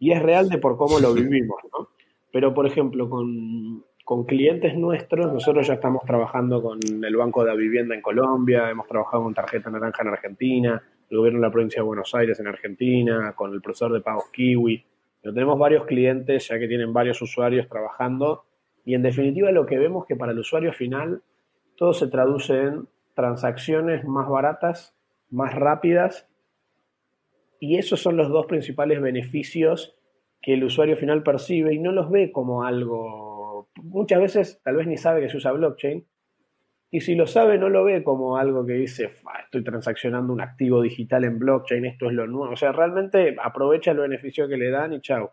Y 0.00 0.10
es 0.10 0.20
real 0.20 0.48
de 0.48 0.58
por 0.58 0.76
cómo 0.76 0.98
lo 0.98 1.14
vivimos, 1.14 1.60
¿no? 1.72 1.90
Pero, 2.32 2.54
por 2.54 2.66
ejemplo, 2.66 3.08
con, 3.08 3.84
con 4.10 4.24
clientes 4.24 4.76
nuestros, 4.76 5.32
nosotros 5.32 5.68
ya 5.68 5.74
estamos 5.74 6.02
trabajando 6.02 6.60
con 6.60 6.80
el 6.82 7.16
Banco 7.16 7.44
de 7.44 7.50
la 7.50 7.54
Vivienda 7.54 7.94
en 7.94 8.02
Colombia, 8.02 8.68
hemos 8.68 8.88
trabajado 8.88 9.22
con 9.22 9.34
Tarjeta 9.34 9.70
Naranja 9.70 10.02
en 10.02 10.08
Argentina, 10.08 10.82
el 11.08 11.16
gobierno 11.16 11.38
de 11.38 11.46
la 11.46 11.52
provincia 11.52 11.80
de 11.80 11.86
Buenos 11.86 12.12
Aires 12.16 12.40
en 12.40 12.48
Argentina, 12.48 13.32
con 13.36 13.54
el 13.54 13.60
profesor 13.60 13.92
de 13.92 14.00
pagos 14.00 14.24
Kiwi. 14.32 14.84
Tenemos 15.22 15.56
varios 15.56 15.86
clientes 15.86 16.48
ya 16.48 16.58
que 16.58 16.66
tienen 16.66 16.92
varios 16.92 17.22
usuarios 17.22 17.68
trabajando 17.68 18.46
y 18.84 18.96
en 18.96 19.02
definitiva 19.02 19.52
lo 19.52 19.64
que 19.64 19.78
vemos 19.78 20.06
que 20.06 20.16
para 20.16 20.32
el 20.32 20.40
usuario 20.40 20.72
final 20.72 21.22
todo 21.76 21.92
se 21.92 22.08
traduce 22.08 22.60
en 22.64 22.88
transacciones 23.14 24.04
más 24.04 24.28
baratas, 24.28 24.92
más 25.30 25.54
rápidas 25.54 26.28
y 27.60 27.78
esos 27.78 28.00
son 28.00 28.16
los 28.16 28.28
dos 28.28 28.46
principales 28.46 29.00
beneficios 29.00 29.94
que 30.42 30.54
el 30.54 30.64
usuario 30.64 30.96
final 30.96 31.22
percibe 31.22 31.74
y 31.74 31.78
no 31.78 31.92
los 31.92 32.10
ve 32.10 32.32
como 32.32 32.64
algo, 32.64 33.29
muchas 33.82 34.20
veces 34.20 34.60
tal 34.62 34.76
vez 34.76 34.86
ni 34.86 34.96
sabe 34.96 35.20
que 35.20 35.28
se 35.28 35.36
usa 35.36 35.52
blockchain, 35.52 36.06
y 36.92 37.00
si 37.02 37.14
lo 37.14 37.26
sabe 37.26 37.58
no 37.58 37.68
lo 37.68 37.84
ve 37.84 38.02
como 38.02 38.36
algo 38.36 38.66
que 38.66 38.72
dice, 38.72 39.10
estoy 39.44 39.62
transaccionando 39.62 40.32
un 40.32 40.40
activo 40.40 40.82
digital 40.82 41.24
en 41.24 41.38
blockchain, 41.38 41.84
esto 41.84 42.08
es 42.08 42.14
lo 42.14 42.26
nuevo, 42.26 42.52
o 42.52 42.56
sea, 42.56 42.72
realmente 42.72 43.36
aprovecha 43.42 43.92
el 43.92 43.98
beneficio 43.98 44.48
que 44.48 44.56
le 44.56 44.70
dan 44.70 44.92
y 44.92 45.00
chao. 45.00 45.32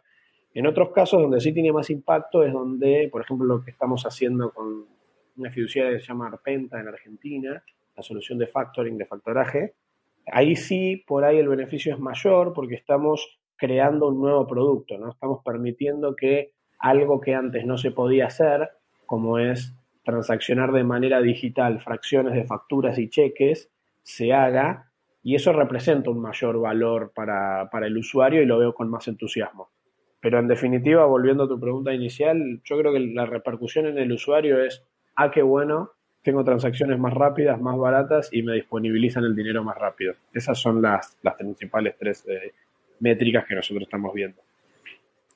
En 0.54 0.66
otros 0.66 0.92
casos 0.92 1.22
donde 1.22 1.39
sí 1.39 1.54
tiene 1.54 1.72
más 1.72 1.89
impacto 1.89 2.44
es 2.44 2.51
donde, 2.51 3.10
por 3.12 3.22
ejemplo, 3.22 3.46
lo 3.46 3.63
que 3.63 3.72
estamos 3.72 4.04
haciendo 4.06 4.51
con 4.51 4.86
una 5.38 5.51
fiduciaria 5.51 5.94
que 5.94 6.00
se 6.00 6.08
llama 6.08 6.27
Arpenta 6.27 6.80
en 6.80 6.88
Argentina, 6.88 7.63
la 7.96 8.04
solución 8.04 8.39
de 8.39 8.48
factoring, 8.48 8.98
de 8.98 9.06
factoraje, 9.06 9.75
Ahí 10.32 10.56
sí, 10.56 11.04
por 11.08 11.24
ahí 11.24 11.38
el 11.38 11.48
beneficio 11.48 11.94
es 11.94 12.00
mayor 12.00 12.51
porque 12.54 12.75
estamos 12.75 13.39
creando 13.56 14.10
un 14.10 14.20
nuevo 14.20 14.46
producto, 14.46 14.98
¿no? 14.98 15.10
Estamos 15.10 15.42
permitiendo 15.44 16.16
que 16.16 16.51
algo 16.79 17.22
que 17.22 17.36
antes 17.36 17.65
no 17.65 17.77
se 17.77 17.91
podía 17.91 18.27
hacer, 18.27 18.69
como 19.05 19.39
es 19.39 19.74
transaccionar 20.03 20.72
de 20.72 20.84
manera 20.84 21.22
digital 21.22 21.81
fracciones 21.81 22.34
de 22.34 22.46
facturas 22.46 22.98
y 22.98 23.10
cheques, 23.10 23.69
se 24.03 24.34
haga 24.34 24.89
y 25.22 25.36
eso 25.36 25.51
representa 25.51 26.10
un 26.10 26.22
mayor 26.22 26.60
valor 26.62 27.12
para, 27.13 27.69
para 27.69 27.88
el 27.88 27.98
usuario 27.98 28.41
y 28.41 28.46
lo 28.46 28.60
veo 28.60 28.74
con 28.74 28.89
más 28.89 29.07
entusiasmo. 29.07 29.69
Pero 30.22 30.39
en 30.39 30.48
definitiva, 30.48 31.05
volviendo 31.05 31.43
a 31.43 31.48
tu 31.48 31.60
pregunta 31.60 31.93
inicial, 31.93 32.62
yo 32.63 32.77
creo 32.77 32.93
que 32.93 33.00
la 33.00 33.25
repercusión 33.25 33.88
en 33.88 33.98
el 33.98 34.12
usuario 34.12 34.63
es, 34.63 34.84
ah, 35.15 35.29
qué 35.29 35.41
bueno, 35.41 35.91
tengo 36.22 36.43
transacciones 36.43 37.00
más 37.00 37.13
rápidas, 37.13 37.60
más 37.62 37.77
baratas 37.77 38.29
y 38.31 38.43
me 38.43 38.53
disponibilizan 38.53 39.24
el 39.24 39.36
dinero 39.36 39.63
más 39.63 39.77
rápido. 39.77 40.13
Esas 40.34 40.57
son 40.57 40.81
las, 40.81 41.17
las 41.22 41.36
principales 41.36 41.96
tres 41.98 42.25
eh, 42.27 42.53
métricas 43.00 43.46
que 43.46 43.55
nosotros 43.55 43.84
estamos 43.84 44.13
viendo. 44.13 44.41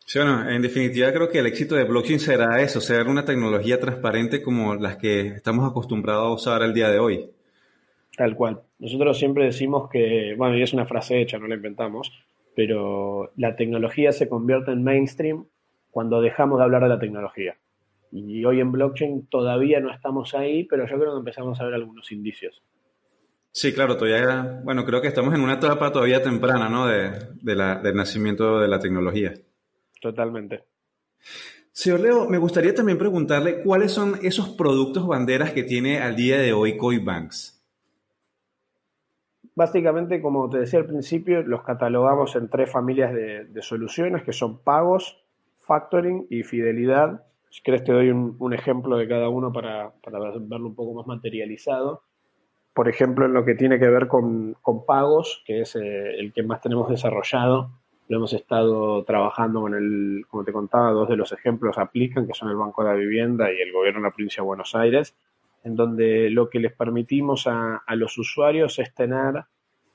Sí, 0.05 0.19
bueno, 0.19 0.49
en 0.49 0.61
definitiva 0.61 1.11
creo 1.13 1.29
que 1.29 1.39
el 1.39 1.45
éxito 1.45 1.75
de 1.75 1.85
blockchain 1.85 2.19
será 2.19 2.61
eso, 2.61 2.81
ser 2.81 3.07
una 3.07 3.23
tecnología 3.23 3.79
transparente 3.79 4.41
como 4.41 4.75
las 4.75 4.97
que 4.97 5.27
estamos 5.27 5.69
acostumbrados 5.69 6.25
a 6.25 6.33
usar 6.33 6.63
el 6.63 6.73
día 6.73 6.89
de 6.89 6.99
hoy. 6.99 7.29
Tal 8.17 8.35
cual. 8.35 8.61
Nosotros 8.79 9.17
siempre 9.17 9.45
decimos 9.45 9.89
que, 9.89 10.35
bueno, 10.37 10.57
y 10.57 10.63
es 10.63 10.73
una 10.73 10.85
frase 10.85 11.21
hecha, 11.21 11.37
no 11.37 11.47
la 11.47 11.55
inventamos, 11.55 12.11
pero 12.55 13.31
la 13.37 13.55
tecnología 13.55 14.11
se 14.11 14.27
convierte 14.27 14.71
en 14.71 14.83
mainstream 14.83 15.45
cuando 15.91 16.21
dejamos 16.21 16.59
de 16.59 16.65
hablar 16.65 16.83
de 16.83 16.89
la 16.89 16.99
tecnología. 16.99 17.57
Y 18.11 18.43
hoy 18.43 18.59
en 18.59 18.71
blockchain 18.71 19.27
todavía 19.27 19.79
no 19.79 19.93
estamos 19.93 20.33
ahí, 20.33 20.65
pero 20.65 20.85
yo 20.85 20.99
creo 20.99 21.13
que 21.13 21.19
empezamos 21.19 21.61
a 21.61 21.65
ver 21.65 21.75
algunos 21.75 22.11
indicios. 22.11 22.61
Sí, 23.51 23.73
claro, 23.73 23.97
todavía, 23.97 24.61
bueno, 24.63 24.85
creo 24.85 25.01
que 25.01 25.07
estamos 25.07 25.33
en 25.33 25.41
una 25.41 25.53
etapa 25.53 25.91
todavía 25.91 26.21
temprana, 26.21 26.69
¿no? 26.69 26.87
De, 26.87 27.11
del 27.41 27.95
nacimiento 27.95 28.59
de 28.59 28.67
la 28.67 28.79
tecnología. 28.79 29.33
Totalmente. 30.01 30.65
Señor 31.71 32.01
Leo, 32.01 32.27
me 32.27 32.37
gustaría 32.37 32.75
también 32.75 32.97
preguntarle 32.97 33.61
cuáles 33.61 33.93
son 33.93 34.15
esos 34.21 34.49
productos 34.49 35.07
banderas 35.07 35.53
que 35.53 35.63
tiene 35.63 35.99
al 35.99 36.17
día 36.17 36.37
de 36.37 36.51
hoy 36.51 36.75
Coinbanks. 36.75 37.63
Básicamente, 39.55 40.21
como 40.21 40.49
te 40.49 40.59
decía 40.59 40.79
al 40.79 40.87
principio, 40.87 41.41
los 41.43 41.63
catalogamos 41.63 42.35
en 42.35 42.49
tres 42.49 42.69
familias 42.69 43.13
de, 43.13 43.45
de 43.45 43.61
soluciones 43.61 44.23
que 44.23 44.33
son 44.33 44.61
pagos, 44.63 45.23
factoring 45.59 46.27
y 46.29 46.43
fidelidad 46.43 47.23
si 47.51 47.61
quieres 47.61 47.83
te 47.83 47.91
doy 47.91 48.09
un, 48.09 48.53
ejemplo 48.53 48.95
de 48.95 49.09
cada 49.09 49.27
uno 49.27 49.51
para, 49.51 49.91
verlo 50.39 50.67
un 50.67 50.75
poco 50.75 50.93
más 50.93 51.05
materializado. 51.05 52.03
Por 52.73 52.87
ejemplo, 52.87 53.25
en 53.25 53.33
lo 53.33 53.43
que 53.43 53.55
tiene 53.55 53.77
que 53.77 53.89
ver 53.89 54.07
con, 54.07 54.55
pagos, 54.87 55.43
que 55.45 55.59
es 55.59 55.75
eh, 55.75 56.15
el 56.17 56.31
que 56.31 56.43
más 56.43 56.61
tenemos 56.61 56.89
desarrollado, 56.89 57.71
lo 58.11 58.17
hemos 58.17 58.33
estado 58.33 59.05
trabajando 59.05 59.61
con 59.61 59.73
el, 59.73 60.25
como 60.27 60.43
te 60.43 60.51
contaba, 60.51 60.91
dos 60.91 61.07
de 61.07 61.15
los 61.15 61.31
ejemplos 61.31 61.77
aplican, 61.77 62.27
que 62.27 62.33
son 62.33 62.49
el 62.49 62.57
Banco 62.57 62.83
de 62.83 62.89
la 62.89 62.95
Vivienda 62.95 63.53
y 63.53 63.61
el 63.61 63.71
Gobierno 63.71 64.01
de 64.01 64.07
la 64.07 64.11
Provincia 64.11 64.41
de 64.41 64.47
Buenos 64.47 64.75
Aires, 64.75 65.15
en 65.63 65.77
donde 65.77 66.29
lo 66.29 66.49
que 66.49 66.59
les 66.59 66.73
permitimos 66.73 67.47
a, 67.47 67.81
los 67.95 68.17
usuarios 68.17 68.79
es 68.79 68.93
tener 68.93 69.45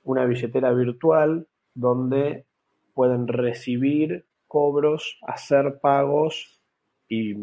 una 0.02 0.24
billetera 0.24 0.72
virtual 0.72 1.46
donde 1.74 2.46
pueden 2.94 3.28
recibir 3.28 4.24
cobros, 4.46 5.18
hacer 5.26 5.78
pagos 5.82 6.62
y 7.10 7.34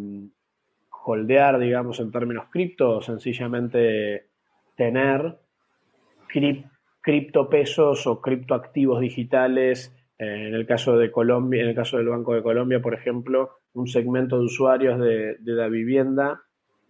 holdear, 0.89 1.60
digamos, 1.60 2.00
en 2.00 2.12
términos 2.12 2.46
cripto, 2.50 3.00
sencillamente 3.03 4.25
tener 4.75 5.38
criptopesos 7.03 8.08
o 8.08 8.20
criptoactivos 8.22 9.01
digitales. 9.01 9.96
Eh, 10.17 10.48
en 10.48 10.53
el 10.53 10.65
caso 10.65 10.98
de 10.98 11.12
Colombia, 11.12 11.63
en 11.63 11.70
el 11.70 11.75
caso 11.75 11.98
del 11.98 12.10
Banco 12.10 12.34
de 12.34 12.43
Colombia, 12.43 12.82
por 12.82 12.93
ejemplo, 12.93 13.58
un 13.74 13.88
segmento 13.88 14.38
de 14.38 14.46
usuarios 14.46 15.00
de, 15.00 15.38
la 15.43 15.67
vivienda 15.67 16.41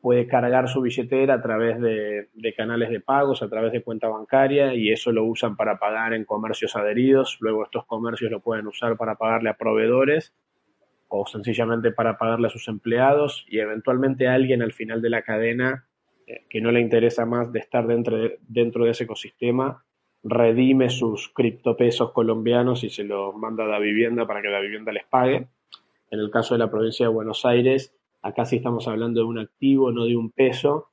puede 0.01 0.27
cargar 0.27 0.67
su 0.67 0.81
billetera 0.81 1.35
a 1.35 1.41
través 1.41 1.79
de, 1.79 2.27
de, 2.33 2.53
canales 2.53 2.89
de 2.89 2.99
pagos, 2.99 3.41
a 3.41 3.49
través 3.49 3.71
de 3.71 3.81
cuenta 3.81 4.09
bancaria, 4.09 4.73
y 4.73 4.91
eso 4.91 5.13
lo 5.13 5.23
usan 5.23 5.55
para 5.55 5.79
pagar 5.79 6.13
en 6.13 6.25
comercios 6.25 6.75
adheridos. 6.75 7.37
Luego 7.39 7.63
estos 7.63 7.85
comercios 7.85 8.29
lo 8.29 8.41
pueden 8.41 8.67
usar 8.67 8.97
para 8.97 9.15
pagarle 9.15 9.49
a 9.49 9.57
proveedores 9.57 10.33
o 11.15 11.27
sencillamente 11.27 11.91
para 11.91 12.17
pagarle 12.17 12.47
a 12.47 12.49
sus 12.49 12.67
empleados 12.67 13.45
y 13.47 13.59
eventualmente 13.59 14.27
a 14.27 14.33
alguien 14.33 14.63
al 14.63 14.73
final 14.73 14.99
de 14.99 15.11
la 15.11 15.21
cadena 15.21 15.85
eh, 16.25 16.45
que 16.49 16.59
no 16.59 16.71
le 16.71 16.81
interesa 16.81 17.23
más 17.27 17.53
de 17.53 17.59
estar 17.59 17.85
dentro 17.85 18.17
de, 18.17 18.39
dentro 18.47 18.85
de 18.85 18.91
ese 18.91 19.03
ecosistema, 19.03 19.85
redime 20.23 20.89
sus 20.89 21.29
criptopesos 21.29 22.11
colombianos 22.11 22.83
y 22.83 22.89
se 22.89 23.03
los 23.03 23.35
manda 23.35 23.65
a 23.65 23.67
la 23.67 23.79
vivienda 23.79 24.25
para 24.25 24.41
que 24.41 24.47
la 24.47 24.61
vivienda 24.61 24.91
les 24.91 25.05
pague. 25.05 25.47
En 26.11 26.19
el 26.19 26.31
caso 26.31 26.53
de 26.55 26.59
la 26.59 26.71
provincia 26.71 27.05
de 27.05 27.13
Buenos 27.13 27.45
Aires, 27.45 27.93
acá 28.21 28.45
sí 28.45 28.57
estamos 28.57 28.87
hablando 28.87 29.21
de 29.21 29.25
un 29.25 29.39
activo, 29.39 29.91
no 29.91 30.05
de 30.05 30.15
un 30.15 30.31
peso, 30.31 30.89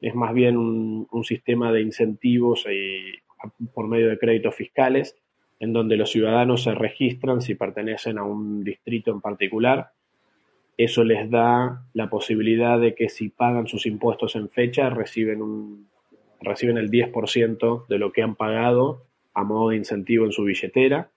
es 0.00 0.14
más 0.14 0.32
bien 0.32 0.56
un, 0.56 1.06
sistema 1.24 1.72
de 1.72 1.82
incentivos 1.82 2.64
por 3.74 3.88
medio 3.88 4.08
de 4.08 4.18
créditos 4.18 4.54
fiscales 4.54 5.16
en 5.60 5.72
donde 5.72 5.96
los 5.96 6.10
ciudadanos 6.10 6.62
se 6.62 6.74
registran 6.74 7.42
si 7.42 7.56
pertenecen 7.56 8.18
a 8.18 8.22
un 8.22 8.62
distrito 8.62 9.10
en 9.10 9.20
particular. 9.20 9.90
Eso 10.76 11.02
les 11.02 11.28
da 11.28 11.84
la 11.92 12.08
posibilidad 12.08 12.78
de 12.78 12.94
que 12.94 13.08
si 13.08 13.28
pagan 13.28 13.66
sus 13.66 13.84
impuestos 13.86 14.36
en 14.36 14.48
fecha 14.48 14.88
reciben, 14.90 15.42
un, 15.42 15.88
reciben 16.40 16.78
el 16.78 16.90
10% 16.90 17.86
de 17.86 17.98
lo 17.98 18.12
que 18.12 18.22
han 18.22 18.34
pagado 18.34 19.02
a 19.34 19.44
modo 19.44 19.70
de 19.70 19.76
incentivo 19.76 20.24
en 20.24 20.32
su 20.32 20.44
billetera. 20.44 21.10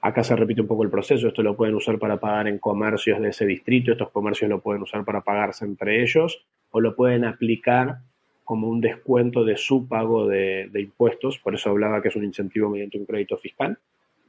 Acá 0.00 0.24
se 0.24 0.36
repite 0.36 0.60
un 0.60 0.66
poco 0.66 0.82
el 0.82 0.90
proceso, 0.90 1.28
esto 1.28 1.42
lo 1.42 1.56
pueden 1.56 1.74
usar 1.74 1.98
para 1.98 2.18
pagar 2.18 2.48
en 2.48 2.58
comercios 2.58 3.20
de 3.20 3.28
ese 3.28 3.46
distrito, 3.46 3.92
estos 3.92 4.10
comercios 4.10 4.50
lo 4.50 4.60
pueden 4.60 4.82
usar 4.82 5.04
para 5.04 5.20
pagarse 5.20 5.64
entre 5.64 6.02
ellos 6.02 6.44
o 6.70 6.80
lo 6.80 6.96
pueden 6.96 7.24
aplicar 7.24 7.98
como 8.44 8.68
un 8.68 8.80
descuento 8.80 9.44
de 9.44 9.56
su 9.56 9.86
pago 9.86 10.26
de, 10.26 10.68
impuestos, 10.74 11.38
por 11.38 11.54
eso 11.54 11.70
hablaba 11.70 12.02
que 12.02 12.08
es 12.08 12.16
un 12.16 12.24
incentivo 12.24 12.68
mediante 12.68 12.98
un 12.98 13.06
crédito 13.06 13.38
fiscal. 13.38 13.78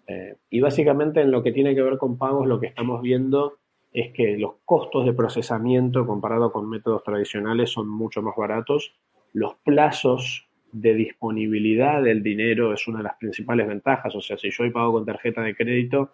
Eh, 0.08 0.36
y 0.50 0.60
básicamente 0.60 1.22
en 1.22 1.32
lo 1.32 1.42
que 1.42 1.52
tiene 1.52 1.74
que 1.74 1.82
ver 1.82 1.98
con 1.98 2.18
pagos, 2.18 2.48
lo 2.48 2.60
que 2.60 2.68
estamos 2.68 3.02
viendo 3.02 3.58
es 3.92 4.12
que 4.14 4.38
los 4.38 4.54
costos 4.66 5.06
de 5.06 5.14
procesamiento 5.14 6.06
comparado 6.06 6.52
con 6.52 6.70
métodos 6.70 7.04
tradicionales 7.04 7.72
son 7.72 7.88
mucho 7.88 8.22
más 8.22 8.36
baratos. 8.36 8.94
Los 9.34 9.56
plazos 9.56 10.48
de 10.72 10.94
disponibilidad 10.94 12.02
del 12.02 12.24
dinero 12.24 12.74
es 12.74 12.88
una 12.88 13.00
de 13.00 13.04
las 13.06 13.18
principales 13.18 13.68
ventajas. 13.68 14.16
O 14.16 14.22
sea, 14.22 14.38
si 14.38 14.50
yo 14.50 14.72
pago 14.72 14.94
con 14.94 15.06
tarjeta 15.06 15.42
de 15.42 15.56
crédito, 15.56 16.12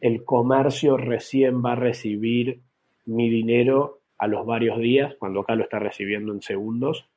el 0.00 0.24
comercio 0.24 0.96
recién 0.96 1.64
va 1.64 1.72
a 1.72 1.76
recibir 1.76 2.60
mi 3.06 3.30
dinero 3.30 4.00
a 4.18 4.26
los 4.26 4.46
varios 4.46 4.78
días, 4.78 5.14
cuando 5.18 5.40
acá 5.40 5.54
lo 5.56 5.64
está 5.64 5.78
recibiendo 5.78 6.32
en 6.32 6.42
segundos. 6.42 7.08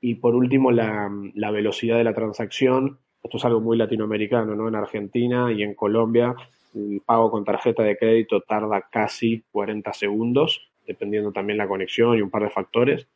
Y 0.00 0.16
por 0.16 0.34
último, 0.34 0.72
la, 0.72 1.08
velocidad 1.52 1.96
de 1.96 2.04
la 2.04 2.14
transacción. 2.14 2.98
Esto 3.22 3.36
es 3.36 3.44
algo 3.44 3.60
muy 3.60 3.76
latinoamericano, 3.76 4.56
¿no? 4.56 4.66
En 4.66 4.74
Argentina 4.74 5.52
y 5.52 5.62
en 5.62 5.74
Colombia, 5.74 6.34
el 6.74 7.00
pago 7.06 7.30
con 7.30 7.44
tarjeta 7.44 7.84
de 7.84 7.96
crédito 7.96 8.40
tarda 8.40 8.88
casi 8.90 9.44
40 9.52 9.92
segundos, 9.92 10.72
dependiendo 10.84 11.30
también 11.30 11.58
la 11.58 11.68
conexión 11.68 12.18
y 12.18 12.22
un 12.22 12.30
par 12.30 12.42
de 12.42 12.50
factores. 12.50 13.06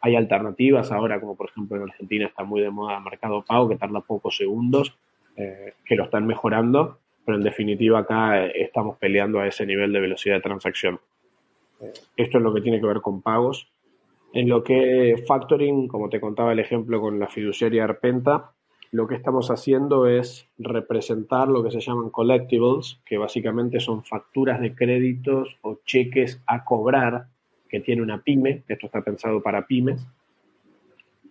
Hay 0.00 0.16
alternativas 0.16 0.90
ahora, 0.90 1.20
como 1.20 1.36
por 1.36 1.50
ejemplo 1.50 1.76
en 1.76 1.84
Argentina 1.84 2.26
está 2.26 2.44
muy 2.44 2.60
de 2.60 2.70
moda 2.70 2.96
el 2.96 3.04
mercado 3.04 3.44
pago, 3.46 3.68
que 3.68 3.76
tarda 3.76 4.00
pocos 4.00 4.36
segundos, 4.36 4.96
eh, 5.36 5.74
que 5.84 5.96
lo 5.96 6.04
están 6.04 6.26
mejorando, 6.26 6.98
pero 7.24 7.36
en 7.36 7.44
definitiva 7.44 8.00
acá 8.00 8.46
eh, 8.46 8.52
estamos 8.62 8.96
peleando 8.98 9.40
a 9.40 9.46
ese 9.46 9.66
nivel 9.66 9.92
de 9.92 10.00
velocidad 10.00 10.36
de 10.36 10.40
transacción. 10.40 11.00
Eh, 11.80 11.92
esto 12.16 12.38
es 12.38 12.44
lo 12.44 12.54
que 12.54 12.62
tiene 12.62 12.80
que 12.80 12.86
ver 12.86 13.00
con 13.00 13.20
pagos. 13.20 13.68
En 14.32 14.48
lo 14.48 14.62
que 14.64 15.22
factoring, 15.26 15.88
como 15.88 16.08
te 16.08 16.20
contaba 16.20 16.52
el 16.52 16.58
ejemplo 16.58 17.00
con 17.00 17.18
la 17.18 17.28
fiduciaria 17.28 17.84
Arpenta, 17.84 18.52
lo 18.92 19.06
que 19.06 19.14
estamos 19.14 19.50
haciendo 19.50 20.06
es 20.06 20.48
representar 20.58 21.48
lo 21.48 21.62
que 21.62 21.70
se 21.70 21.80
llaman 21.80 22.10
collectibles, 22.10 23.00
que 23.04 23.18
básicamente 23.18 23.80
son 23.80 24.04
facturas 24.04 24.60
de 24.60 24.74
créditos 24.74 25.58
o 25.62 25.80
cheques 25.84 26.42
a 26.46 26.64
cobrar 26.64 27.26
que 27.76 27.84
tiene 27.84 28.00
una 28.00 28.22
pyme, 28.22 28.62
esto 28.68 28.86
está 28.86 29.02
pensado 29.02 29.42
para 29.42 29.66
pymes, 29.66 30.06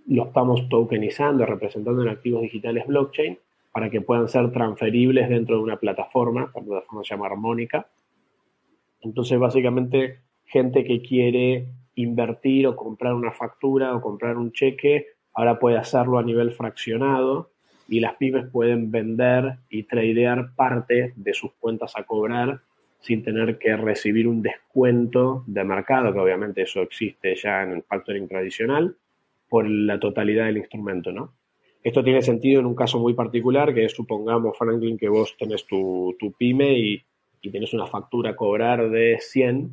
lo 0.07 0.25
estamos 0.25 0.69
tokenizando, 0.69 1.43
representando 1.43 2.03
en 2.03 2.09
activos 2.09 2.43
digitales 2.43 2.85
blockchain 2.85 3.39
para 3.71 3.89
que 3.89 4.01
puedan 4.01 4.29
ser 4.29 4.51
transferibles 4.51 5.27
dentro 5.27 5.57
de 5.57 5.63
una 5.63 5.77
plataforma, 5.77 6.51
la 6.53 6.61
plataforma 6.61 7.03
se 7.03 7.09
llama 7.09 7.25
Armónica. 7.25 7.87
Entonces, 9.01 9.39
básicamente, 9.39 10.19
gente 10.45 10.83
que 10.83 11.01
quiere 11.01 11.65
invertir 11.95 12.67
o 12.67 12.75
comprar 12.75 13.15
una 13.15 13.31
factura 13.31 13.95
o 13.95 14.01
comprar 14.01 14.37
un 14.37 14.51
cheque, 14.51 15.07
ahora 15.33 15.57
puede 15.57 15.77
hacerlo 15.77 16.19
a 16.19 16.23
nivel 16.23 16.51
fraccionado 16.51 17.49
y 17.87 18.01
las 18.01 18.15
pymes 18.15 18.45
pueden 18.51 18.91
vender 18.91 19.57
y 19.69 19.83
tradear 19.83 20.53
parte 20.55 21.13
de 21.15 21.33
sus 21.33 21.51
cuentas 21.53 21.93
a 21.95 22.03
cobrar 22.03 22.61
sin 23.01 23.23
tener 23.23 23.57
que 23.57 23.75
recibir 23.75 24.27
un 24.27 24.41
descuento 24.41 25.43
de 25.47 25.63
mercado, 25.63 26.11
que 26.11 26.19
obviamente 26.19 26.63
eso 26.63 26.81
existe 26.81 27.35
ya 27.35 27.63
en 27.63 27.71
el 27.73 27.83
factoring 27.83 28.27
tradicional, 28.27 28.95
por 29.47 29.69
la 29.69 29.99
totalidad 29.99 30.45
del 30.45 30.57
instrumento, 30.57 31.11
¿no? 31.11 31.33
Esto 31.83 32.03
tiene 32.03 32.23
sentido 32.23 32.59
en 32.59 32.65
un 32.65 32.75
caso 32.75 32.97
muy 32.97 33.13
particular, 33.13 33.73
que 33.73 33.85
es, 33.85 33.93
supongamos, 33.93 34.57
Franklin, 34.57 34.97
que 34.97 35.07
vos 35.07 35.35
tenés 35.37 35.67
tu, 35.67 36.15
pyme 36.37 36.79
y, 36.79 37.03
y 37.41 37.51
tenés 37.51 37.73
una 37.75 37.85
factura 37.85 38.31
a 38.31 38.35
cobrar 38.35 38.89
de 38.89 39.19
100 39.19 39.71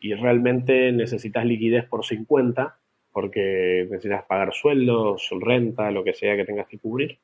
y 0.00 0.12
realmente 0.12 0.92
necesitas 0.92 1.46
liquidez 1.46 1.86
por 1.86 2.04
50 2.04 2.76
porque 3.12 3.86
necesitas 3.90 4.24
pagar 4.24 4.52
sueldos, 4.52 5.30
renta, 5.40 5.90
lo 5.90 6.04
que 6.04 6.12
sea 6.12 6.36
que 6.36 6.44
tengas 6.44 6.66
que 6.66 6.78
cubrir 6.78 7.18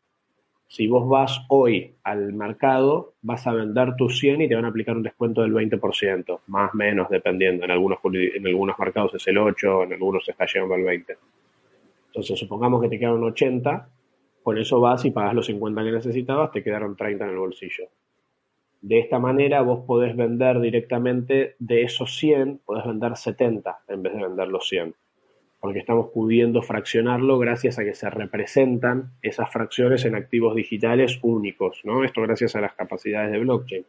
si 0.68 0.86
vos 0.86 1.08
vas 1.08 1.40
hoy 1.48 1.94
al 2.04 2.34
mercado, 2.34 3.14
vas 3.22 3.46
a 3.46 3.54
vender 3.54 3.96
tus 3.96 4.18
100 4.18 4.42
y 4.42 4.48
te 4.48 4.54
van 4.54 4.66
a 4.66 4.68
aplicar 4.68 4.96
un 4.96 5.02
descuento 5.02 5.40
del 5.40 5.52
20%, 5.52 6.40
más 6.46 6.74
o 6.74 6.76
menos 6.76 7.08
dependiendo. 7.08 7.64
En 7.64 7.70
algunos, 7.70 7.98
en 8.04 8.46
algunos 8.46 8.78
mercados 8.78 9.14
es 9.14 9.26
el 9.28 9.38
8, 9.38 9.84
en 9.84 9.94
algunos 9.94 10.24
se 10.26 10.32
está 10.32 10.44
llegando 10.44 10.74
al 10.74 10.82
20. 10.82 11.16
Entonces, 12.08 12.38
supongamos 12.38 12.82
que 12.82 12.90
te 12.90 12.98
quedan 12.98 13.22
80, 13.22 13.88
con 14.42 14.58
eso 14.58 14.78
vas 14.78 15.04
y 15.06 15.10
pagas 15.10 15.34
los 15.34 15.46
50 15.46 15.82
que 15.82 15.90
necesitabas, 15.90 16.52
te 16.52 16.62
quedaron 16.62 16.96
30 16.96 17.24
en 17.24 17.30
el 17.30 17.38
bolsillo. 17.38 17.84
De 18.82 18.98
esta 18.98 19.18
manera 19.18 19.62
vos 19.62 19.86
podés 19.86 20.14
vender 20.16 20.60
directamente 20.60 21.56
de 21.58 21.82
esos 21.82 22.14
100, 22.16 22.60
podés 22.64 22.84
vender 22.84 23.16
70 23.16 23.80
en 23.88 24.02
vez 24.02 24.14
de 24.14 24.22
vender 24.22 24.48
los 24.48 24.68
100 24.68 24.94
porque 25.60 25.80
estamos 25.80 26.10
pudiendo 26.12 26.62
fraccionarlo 26.62 27.38
gracias 27.38 27.78
a 27.78 27.84
que 27.84 27.94
se 27.94 28.08
representan 28.10 29.12
esas 29.22 29.50
fracciones 29.50 30.04
en 30.04 30.14
activos 30.14 30.54
digitales 30.54 31.18
únicos, 31.22 31.80
¿no? 31.84 32.04
Esto 32.04 32.22
gracias 32.22 32.54
a 32.54 32.60
las 32.60 32.74
capacidades 32.74 33.32
de 33.32 33.38
blockchain. 33.38 33.84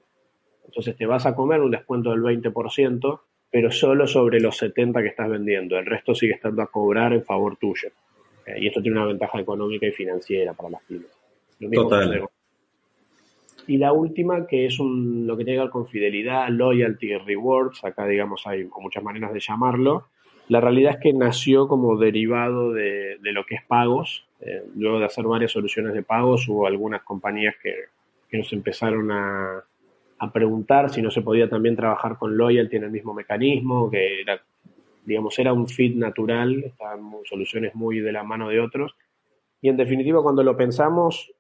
Entonces 0.66 0.96
te 0.96 1.06
vas 1.06 1.26
a 1.26 1.36
comer 1.36 1.62
un 1.62 1.72
descuento 1.72 2.12
del 2.12 2.22
20%, 2.22 3.20
pero 3.52 3.72
solo 3.72 4.08
sobre 4.08 4.40
los 4.40 4.58
70 4.58 5.02
que 5.02 5.08
estás 5.08 5.30
vendiendo. 5.30 5.78
El 5.78 5.86
resto 5.86 6.16
sigue 6.16 6.34
estando 6.34 6.62
a 6.62 6.68
cobrar 6.68 7.14
en 7.14 7.24
favor 7.24 7.58
tuyo. 7.58 7.90
Eh, 8.46 8.60
y 8.62 8.68
esto 8.68 8.82
tiene 8.82 8.98
una 8.98 9.08
ventaja 9.08 9.40
económica 9.40 9.86
y 9.86 9.92
financiera 9.92 10.54
para 10.54 10.72
las 10.72 10.84
pymes. 10.84 11.20
Total. 11.74 12.30
Y 13.68 13.78
la 13.78 13.94
última, 13.94 14.48
que 14.48 14.66
es 14.66 14.80
un, 14.80 15.28
lo 15.28 15.38
que 15.38 15.44
tiene 15.44 15.60
que 15.60 15.64
ver 15.64 15.72
con 15.72 15.88
fidelidad, 15.88 16.50
loyalty, 16.50 17.16
rewards, 17.18 17.84
acá 17.84 18.08
digamos 18.08 18.48
hay 18.48 18.68
muchas 18.80 19.04
maneras 19.04 19.32
de 19.32 19.40
llamarlo, 19.40 20.08
la 20.50 20.60
realidad 20.60 20.96
es 20.96 20.98
que 20.98 21.14
nació 21.14 21.68
como 21.68 21.96
derivado 21.96 22.74
de, 22.74 23.18
lo 23.22 23.46
que 23.46 23.56
es 23.56 23.64
pagos. 23.66 24.28
Eh, 24.42 24.64
luego 24.76 25.00
de 25.00 25.06
hacer 25.06 25.24
varias 25.26 25.52
soluciones 25.52 25.94
de 25.94 26.02
pagos, 26.02 26.48
hubo 26.48 26.66
algunas 26.66 27.04
compañías 27.04 27.56
que, 27.62 27.76
nos 28.36 28.52
empezaron 28.52 29.12
a, 29.12 29.64
preguntar 30.34 30.90
si 30.90 31.02
no 31.02 31.12
se 31.12 31.22
podía 31.22 31.50
también 31.50 31.76
trabajar 31.76 32.18
con 32.18 32.36
Loyalty 32.36 32.76
en 32.76 32.84
el 32.84 32.92
mismo 32.92 33.14
mecanismo, 33.14 33.90
que 33.90 34.22
era, 34.22 34.42
digamos, 35.06 35.38
era 35.40 35.54
un 35.54 35.68
fit 35.68 35.96
natural, 35.96 36.64
estaban 36.66 37.10
soluciones 37.26 37.74
muy 37.74 38.00
de 38.00 38.12
la 38.12 38.24
mano 38.24 38.50
de 38.50 38.60
otros. 38.60 38.96
Y 39.62 39.70
en 39.70 39.78
definitiva, 39.78 40.22
cuando 40.22 40.44
lo 40.44 40.58
pensamos, 40.58 41.32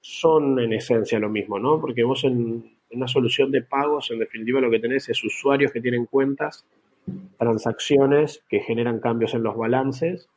son 0.00 0.60
en 0.60 0.74
esencia 0.74 1.18
lo 1.18 1.30
mismo, 1.30 1.58
¿no? 1.58 1.80
Porque 1.80 2.04
vos 2.04 2.24
en 2.24 2.76
una 2.90 3.08
solución 3.08 3.50
de 3.50 3.62
pagos, 3.62 4.10
en 4.10 4.18
definitiva, 4.18 4.60
lo 4.60 4.70
que 4.70 4.80
tenés 4.80 5.08
es 5.08 5.24
usuarios 5.24 5.72
que 5.72 5.80
tienen 5.80 6.06
cuentas 6.06 6.66
transacciones 7.38 8.44
que 8.48 8.60
generan 8.60 9.00
cambios 9.00 9.34
en 9.34 9.42
los 9.42 9.56
balances 9.56 10.28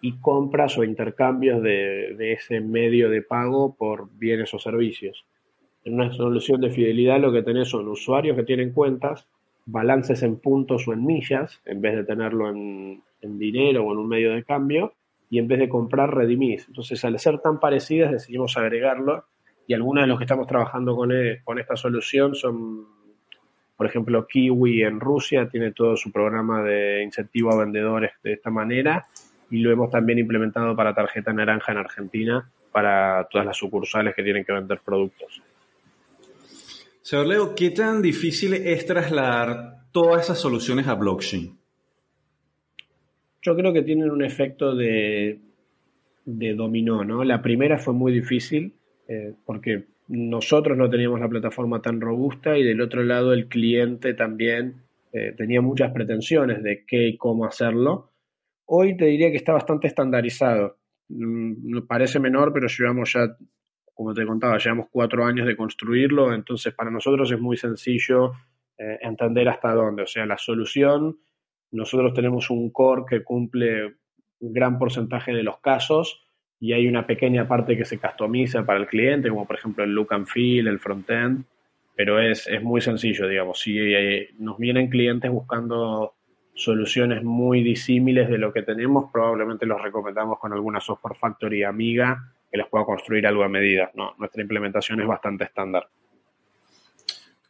y 0.00 0.18
compras 0.18 0.76
o 0.78 0.84
intercambios 0.84 1.62
de, 1.62 2.32
ese 2.32 2.60
medio 2.60 3.08
de 3.08 3.22
pago 3.22 3.74
por 3.74 4.08
bienes 4.18 4.52
o 4.52 4.58
servicios. 4.58 5.24
En 5.84 5.94
una 5.94 6.12
solución 6.12 6.60
de 6.60 6.70
fidelidad 6.70 7.20
lo 7.20 7.32
que 7.32 7.42
tenés 7.42 7.68
son 7.68 7.88
usuarios 7.88 8.36
que 8.36 8.42
tienen 8.42 8.72
cuentas, 8.72 9.26
balances 9.64 10.22
en 10.22 10.36
puntos 10.36 10.88
o 10.88 10.92
en 10.92 11.06
millas, 11.06 11.60
en 11.64 11.80
vez 11.80 11.94
de 11.94 12.04
tenerlo 12.04 12.50
en, 12.50 13.02
dinero 13.20 13.84
o 13.84 13.92
en 13.92 13.98
un 13.98 14.08
medio 14.08 14.32
de 14.32 14.42
cambio, 14.42 14.92
y 15.30 15.38
en 15.38 15.46
vez 15.46 15.60
de 15.60 15.68
comprar, 15.68 16.14
redimís. 16.14 16.66
Entonces, 16.66 17.04
al 17.04 17.18
ser 17.18 17.38
tan 17.38 17.60
parecidas, 17.60 18.10
decidimos 18.10 18.56
agregarlo, 18.56 19.24
y 19.66 19.74
algunos 19.74 20.02
de 20.02 20.08
los 20.08 20.18
que 20.18 20.24
estamos 20.24 20.48
trabajando 20.48 20.96
con, 20.96 21.12
e, 21.12 21.40
con 21.44 21.60
esta 21.60 21.76
solución 21.76 22.34
son 22.34 22.86
por 23.82 23.88
ejemplo, 23.88 24.28
Kiwi 24.28 24.84
en 24.84 25.00
Rusia 25.00 25.48
tiene 25.48 25.72
todo 25.72 25.96
su 25.96 26.12
programa 26.12 26.62
de 26.62 27.02
incentivo 27.02 27.52
a 27.52 27.64
vendedores 27.64 28.12
de 28.22 28.34
esta 28.34 28.48
manera 28.48 29.08
y 29.50 29.58
lo 29.58 29.72
hemos 29.72 29.90
también 29.90 30.20
implementado 30.20 30.76
para 30.76 30.94
tarjeta 30.94 31.32
naranja 31.32 31.72
en 31.72 31.78
Argentina 31.78 32.48
para 32.70 33.26
todas 33.28 33.44
las 33.44 33.56
sucursales 33.56 34.14
que 34.14 34.22
tienen 34.22 34.44
que 34.44 34.52
vender 34.52 34.78
productos. 34.84 35.42
Señor 37.00 37.26
Leo, 37.26 37.54
¿qué 37.56 37.70
tan 37.70 38.00
difícil 38.00 38.54
es 38.54 38.86
trasladar 38.86 39.88
todas 39.90 40.26
esas 40.26 40.38
soluciones 40.38 40.86
a 40.86 40.94
blockchain? 40.94 41.58
Yo 43.42 43.56
creo 43.56 43.72
que 43.72 43.82
tienen 43.82 44.12
un 44.12 44.22
efecto 44.22 44.76
de, 44.76 45.40
dominó, 46.24 47.02
¿no? 47.02 47.24
La 47.24 47.42
primera 47.42 47.78
fue 47.78 47.94
muy 47.94 48.12
difícil 48.12 48.74
eh, 49.08 49.34
porque 49.44 49.86
nosotros 50.12 50.76
no 50.76 50.90
teníamos 50.90 51.20
la 51.20 51.28
plataforma 51.28 51.80
tan 51.80 51.98
robusta 51.98 52.58
y 52.58 52.62
del 52.62 52.82
otro 52.82 53.02
lado 53.02 53.32
el 53.32 53.48
cliente 53.48 54.12
también 54.12 54.82
eh, 55.10 55.32
tenía 55.34 55.62
muchas 55.62 55.90
pretensiones 55.90 56.62
de 56.62 56.84
qué 56.86 57.08
y 57.08 57.16
cómo 57.16 57.46
hacerlo. 57.46 58.10
Hoy 58.66 58.94
te 58.94 59.06
diría 59.06 59.30
que 59.30 59.38
está 59.38 59.54
bastante 59.54 59.86
estandarizado. 59.86 60.76
Mm, 61.08 61.86
parece 61.88 62.20
menor, 62.20 62.52
pero 62.52 62.66
llevamos 62.68 63.10
ya, 63.14 63.34
como 63.94 64.12
te 64.12 64.26
contaba, 64.26 64.58
llevamos 64.58 64.88
cuatro 64.90 65.24
años 65.24 65.46
de 65.46 65.56
construirlo, 65.56 66.34
entonces 66.34 66.74
para 66.74 66.90
nosotros 66.90 67.32
es 67.32 67.40
muy 67.40 67.56
sencillo 67.56 68.32
eh, 68.76 68.98
entender 69.00 69.48
hasta 69.48 69.72
dónde. 69.72 70.02
O 70.02 70.06
sea, 70.06 70.26
la 70.26 70.36
solución, 70.36 71.20
nosotros 71.70 72.12
tenemos 72.12 72.50
un 72.50 72.70
core 72.70 73.04
que 73.08 73.24
cumple 73.24 73.94
un 74.40 74.52
gran 74.52 74.78
porcentaje 74.78 75.32
de 75.32 75.42
los 75.42 75.58
casos 75.60 76.22
y 76.62 76.72
hay 76.74 76.86
una 76.86 77.04
pequeña 77.08 77.48
parte 77.48 77.76
que 77.76 77.84
se 77.84 77.98
customiza 77.98 78.64
para 78.64 78.78
el 78.78 78.86
cliente, 78.86 79.28
como 79.28 79.48
por 79.48 79.56
ejemplo 79.56 79.82
el 79.82 79.90
look 79.90 80.14
and 80.14 80.28
feel, 80.28 80.68
el 80.68 80.78
front-end, 80.78 81.42
pero 81.96 82.20
es, 82.20 82.46
es, 82.46 82.62
muy 82.62 82.80
sencillo, 82.80 83.26
digamos. 83.26 83.58
Si 83.58 83.76
eh, 83.76 84.28
nos 84.38 84.58
vienen 84.58 84.88
clientes 84.88 85.28
buscando 85.28 86.14
soluciones 86.54 87.24
muy 87.24 87.64
disímiles 87.64 88.28
de 88.28 88.38
lo 88.38 88.52
que 88.52 88.62
tenemos, 88.62 89.10
probablemente 89.12 89.66
los 89.66 89.82
recomendamos 89.82 90.38
con 90.38 90.52
alguna 90.52 90.80
software 90.80 91.16
factory 91.16 91.64
amiga 91.64 92.32
que 92.48 92.58
les 92.58 92.68
pueda 92.68 92.84
construir 92.84 93.26
algo 93.26 93.42
a 93.42 93.48
medida. 93.48 93.90
¿no? 93.94 94.14
Nuestra 94.18 94.40
implementación 94.40 95.00
es 95.00 95.08
bastante 95.08 95.42
estándar. 95.42 95.88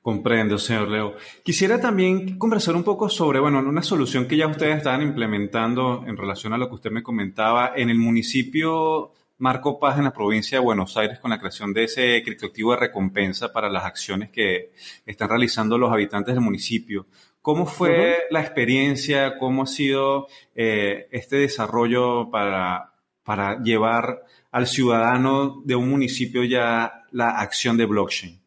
Comprendo, 0.03 0.59
señor 0.59 0.89
Leo. 0.89 1.15
Quisiera 1.45 1.81
también 1.81 2.37
conversar 2.37 2.75
un 2.75 2.83
poco 2.83 3.09
sobre, 3.09 3.39
bueno, 3.39 3.61
una 3.61 3.85
solución 3.85 4.27
que 4.27 4.37
ya 4.37 4.49
ustedes 4.49 4.79
estaban 4.79 5.01
implementando 5.01 6.03
en 6.05 6.17
relación 6.17 6.53
a 6.53 6.59
lo 6.59 6.69
que 6.69 6.75
usted 6.75 6.91
me 6.91 7.05
comentaba 7.05 7.73
en 7.77 7.89
el 7.89 7.99
municipio 7.99 9.13
Marco 9.39 9.79
Paz 9.79 9.99
en 9.99 10.05
la 10.05 10.13
provincia 10.13 10.59
de 10.59 10.65
Buenos 10.65 10.97
Aires 10.97 11.21
con 11.21 11.31
la 11.31 11.39
creación 11.39 11.73
de 11.73 11.85
ese 11.85 12.21
criptoactivo 12.25 12.73
de 12.73 12.81
recompensa 12.81 13.53
para 13.53 13.71
las 13.71 13.85
acciones 13.85 14.31
que 14.31 14.73
están 15.07 15.29
realizando 15.29 15.79
los 15.79 15.93
habitantes 15.93 16.35
del 16.35 16.43
municipio. 16.43 17.07
¿Cómo 17.41 17.65
fue 17.65 18.25
la 18.31 18.41
experiencia? 18.41 19.39
¿Cómo 19.39 19.63
ha 19.63 19.67
sido 19.67 20.27
eh, 20.57 21.07
este 21.13 21.37
desarrollo 21.37 22.29
para, 22.29 22.93
para 23.23 23.63
llevar 23.63 24.25
al 24.51 24.67
ciudadano 24.67 25.63
de 25.65 25.77
un 25.77 25.91
municipio 25.91 26.43
ya 26.43 27.05
la 27.13 27.31
acción 27.31 27.77
de 27.77 27.87
blockchain? 27.87 28.42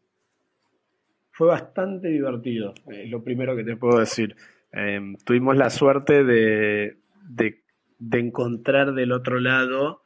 Fue 1.35 1.47
bastante 1.47 2.07
divertido, 2.07 2.73
es 2.87 3.09
lo 3.09 3.21
primero 3.21 3.57
que 3.57 3.65
te 3.65 3.75
puedo 3.75 3.99
decir. 3.99 4.37
Em, 4.71 5.17
tuvimos 5.17 5.57
la 5.57 5.69
suerte 5.69 6.23
de, 6.23 6.97
de 7.27 8.19
encontrar 8.19 8.93
del 8.93 9.11
otro 9.11 9.41
lado 9.41 10.01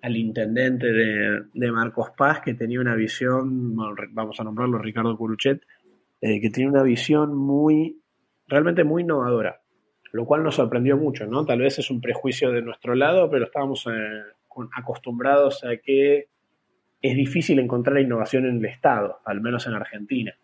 al 0.00 0.16
intendente 0.16 0.86
de, 0.86 1.70
Marcos 1.70 2.12
Paz, 2.16 2.40
que 2.40 2.54
tenía 2.54 2.80
una 2.80 2.94
visión, 2.94 3.76
vamos 4.12 4.40
a 4.40 4.44
nombrarlo 4.44 4.78
Ricardo 4.78 5.18
Curuchet, 5.18 5.60
eh, 6.22 6.40
que 6.40 6.48
tenía 6.48 6.70
una 6.70 6.82
visión 6.82 7.36
muy, 7.36 8.00
realmente 8.48 8.82
muy 8.82 9.02
innovadora, 9.02 9.60
lo 10.12 10.24
cual 10.24 10.42
nos 10.42 10.54
sorprendió 10.54 10.96
mucho, 10.96 11.26
¿no? 11.26 11.44
Tal 11.44 11.58
vez 11.58 11.78
es 11.78 11.90
un 11.90 12.00
prejuicio 12.00 12.52
de 12.52 12.62
nuestro 12.62 12.94
lado, 12.94 13.28
pero 13.28 13.44
estábamos 13.44 13.86
eh, 13.86 14.22
acostumbrados 14.74 15.62
a 15.62 15.76
que 15.76 16.28
es 17.02 17.16
difícil 17.16 17.58
encontrar 17.58 18.00
innovación 18.00 18.46
en 18.46 18.56
el 18.56 18.64
Estado, 18.64 19.18
al 19.26 19.42
menos 19.42 19.66
en 19.66 19.74
Argentina. 19.74 20.34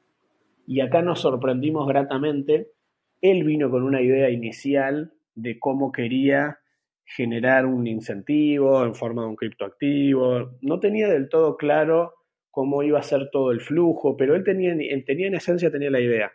Y 0.67 0.81
acá 0.81 1.01
nos 1.01 1.21
sorprendimos 1.21 1.87
gratamente. 1.87 2.73
Él 3.21 3.45
vino 3.45 3.71
con 3.71 3.83
una 3.83 4.03
idea 4.03 4.31
inicial 4.31 5.13
de 5.35 5.59
cómo 5.59 5.93
quería 5.93 6.59
generar 7.05 7.67
un 7.67 7.87
incentivo 7.87 8.85
en 8.85 8.95
forma 8.95 9.23
de 9.23 9.29
un 9.29 9.37
criptoactivo. 9.37 10.59
No 10.61 10.81
tenía 10.81 11.09
del 11.09 11.29
todo 11.29 11.57
claro 11.57 12.15
cómo 12.51 12.83
iba 12.83 12.99
a 12.99 13.03
ser 13.03 13.31
todo 13.31 13.53
el 13.53 13.61
flujo, 13.61 14.17
pero 14.17 14.35
él 14.35 14.43
tenía, 14.43 14.73
en 14.73 15.35
esencia 15.35 15.71
tenía 15.71 15.91
la 15.91 16.01
idea. 16.01 16.33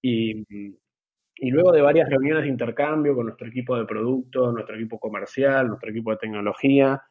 Y, 0.00 0.44
y 1.38 1.50
luego 1.50 1.72
de 1.72 1.82
varias 1.82 2.08
reuniones 2.08 2.44
de 2.44 2.48
intercambio 2.48 3.14
con 3.14 3.26
nuestro 3.26 3.48
equipo 3.48 3.76
de 3.76 3.84
producto, 3.84 4.52
nuestro 4.52 4.76
equipo 4.76 4.98
comercial, 4.98 5.68
nuestro 5.68 5.90
equipo 5.90 6.12
de 6.12 6.16
tecnología, 6.18 7.02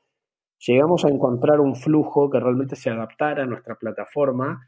llegamos 0.66 1.06
a 1.06 1.10
encontrar 1.10 1.60
un 1.60 1.76
flujo 1.76 2.30
que 2.30 2.40
realmente 2.40 2.76
se 2.76 2.90
adaptara 2.90 3.44
a 3.44 3.46
nuestra 3.46 3.76
plataforma 3.76 4.68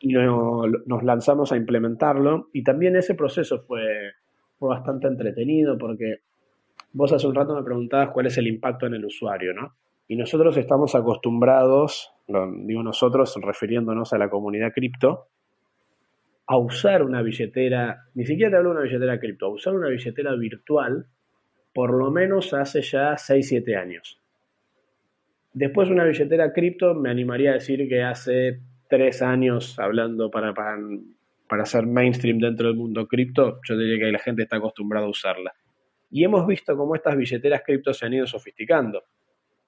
y 0.00 0.12
nos 0.12 1.02
lanzamos 1.02 1.52
a 1.52 1.56
implementarlo. 1.56 2.48
Y 2.52 2.62
también 2.62 2.96
ese 2.96 3.14
proceso 3.14 3.60
fue, 3.60 4.12
fue 4.58 4.68
bastante 4.68 5.06
entretenido 5.06 5.76
porque 5.78 6.20
Vos 6.92 7.12
hace 7.12 7.26
un 7.26 7.34
rato 7.34 7.54
me 7.54 7.62
preguntabas 7.62 8.10
cuál 8.10 8.26
es 8.26 8.38
el 8.38 8.46
impacto 8.46 8.86
en 8.86 8.94
el 8.94 9.04
usuario, 9.04 9.52
¿no? 9.52 9.74
Y 10.08 10.16
nosotros 10.16 10.56
estamos 10.56 10.94
acostumbrados, 10.94 12.12
digo 12.26 12.82
nosotros 12.82 13.38
refiriéndonos 13.42 14.12
a 14.14 14.18
la 14.18 14.30
comunidad 14.30 14.72
cripto, 14.72 15.26
a 16.46 16.56
usar 16.56 17.02
una 17.02 17.20
billetera, 17.20 18.06
ni 18.14 18.24
siquiera 18.24 18.50
te 18.50 18.56
hablo 18.56 18.70
de 18.70 18.76
una 18.76 18.84
billetera 18.84 19.20
cripto, 19.20 19.46
a 19.46 19.50
usar 19.50 19.74
una 19.74 19.88
billetera 19.88 20.34
virtual 20.34 21.06
por 21.74 21.92
lo 21.92 22.10
menos 22.10 22.54
hace 22.54 22.80
ya 22.80 23.12
6-7 23.12 23.76
años. 23.76 24.18
Después 25.52 25.90
una 25.90 26.04
billetera 26.04 26.52
cripto 26.54 26.94
me 26.94 27.10
animaría 27.10 27.50
a 27.50 27.54
decir 27.54 27.86
que 27.86 28.02
hace 28.02 28.60
3 28.88 29.22
años, 29.22 29.78
hablando 29.78 30.30
para, 30.30 30.54
para, 30.54 30.78
para 31.48 31.66
ser 31.66 31.86
mainstream 31.86 32.38
dentro 32.38 32.68
del 32.68 32.76
mundo 32.76 33.06
cripto, 33.06 33.60
yo 33.64 33.76
diría 33.76 34.06
que 34.06 34.12
la 34.12 34.18
gente 34.18 34.42
está 34.42 34.56
acostumbrada 34.56 35.06
a 35.06 35.10
usarla. 35.10 35.52
Y 36.10 36.24
hemos 36.24 36.46
visto 36.46 36.76
cómo 36.76 36.94
estas 36.94 37.16
billeteras 37.16 37.62
cripto 37.64 37.92
se 37.92 38.06
han 38.06 38.14
ido 38.14 38.26
sofisticando. 38.26 39.04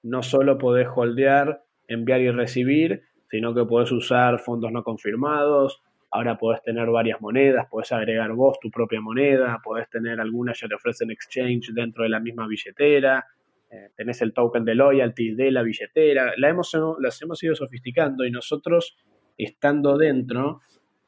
No 0.03 0.23
solo 0.23 0.57
podés 0.57 0.87
holdear, 0.93 1.63
enviar 1.87 2.21
y 2.21 2.31
recibir, 2.31 3.03
sino 3.29 3.53
que 3.53 3.65
podés 3.65 3.91
usar 3.91 4.39
fondos 4.39 4.71
no 4.71 4.83
confirmados, 4.83 5.81
ahora 6.11 6.37
podés 6.37 6.61
tener 6.61 6.89
varias 6.89 7.21
monedas, 7.21 7.67
podés 7.69 7.91
agregar 7.93 8.33
vos 8.33 8.59
tu 8.59 8.69
propia 8.69 8.99
moneda, 8.99 9.59
podés 9.63 9.89
tener 9.89 10.19
algunas 10.19 10.59
que 10.59 10.67
te 10.67 10.75
ofrecen 10.75 11.11
exchange 11.11 11.71
dentro 11.73 12.03
de 12.03 12.09
la 12.09 12.19
misma 12.19 12.47
billetera, 12.47 13.25
eh, 13.69 13.89
tenés 13.95 14.21
el 14.21 14.33
token 14.33 14.65
de 14.65 14.75
loyalty 14.75 15.33
de 15.33 15.51
la 15.51 15.63
billetera, 15.63 16.33
la 16.35 16.49
hemos, 16.49 16.77
las 16.99 17.21
hemos 17.21 17.41
ido 17.41 17.55
sofisticando 17.55 18.25
y 18.25 18.31
nosotros, 18.31 18.97
estando 19.37 19.97
dentro, 19.97 20.61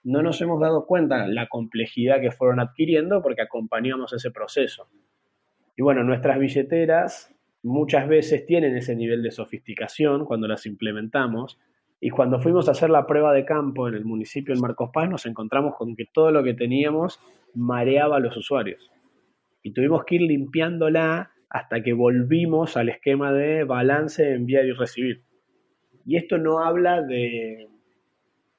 no 0.04 0.22
nos 0.22 0.42
hemos 0.42 0.60
dado 0.60 0.86
cuenta 0.86 1.28
la 1.28 1.48
complejidad 1.48 2.20
que 2.20 2.32
fueron 2.32 2.60
adquiriendo 2.60 3.22
porque 3.22 3.42
acompañamos 3.42 4.14
ese 4.14 4.32
proceso. 4.32 4.90
Y 5.78 5.82
bueno, 5.82 6.04
nuestras 6.04 6.38
billeteras 6.40 7.34
muchas 7.64 8.08
veces 8.08 8.46
tienen 8.46 8.76
ese 8.76 8.96
nivel 8.96 9.24
de 9.24 9.32
sofisticación 9.32 10.26
cuando 10.26 10.48
las 10.48 10.66
implementamos. 10.66 11.58
Y 12.02 12.10
cuando 12.10 12.40
fuimos 12.40 12.68
a 12.68 12.72
hacer 12.72 12.90
la 12.90 13.08
prueba 13.08 13.34
de 13.34 13.46
campo 13.46 13.88
en 13.88 13.96
el 13.96 14.04
municipio 14.04 14.54
de 14.54 14.60
Marcos 14.60 14.90
Paz, 14.94 15.10
nos 15.10 15.26
encontramos 15.26 15.76
con 15.76 15.96
que 15.96 16.06
todo 16.06 16.32
lo 16.32 16.44
que 16.44 16.54
teníamos 16.54 17.20
mareaba 17.56 18.18
a 18.18 18.20
los 18.20 18.36
usuarios. 18.36 18.92
Y 19.62 19.72
tuvimos 19.72 20.04
que 20.04 20.16
ir 20.16 20.24
limpiándola 20.24 21.32
hasta 21.50 21.82
que 21.82 21.94
volvimos 21.94 22.76
al 22.76 22.90
esquema 22.90 23.32
de 23.32 23.64
balance, 23.64 24.34
enviar 24.34 24.66
y 24.66 24.74
recibir. 24.74 25.24
Y 26.06 26.18
esto 26.18 26.38
no 26.38 26.60
habla 26.60 27.02
de, 27.02 27.70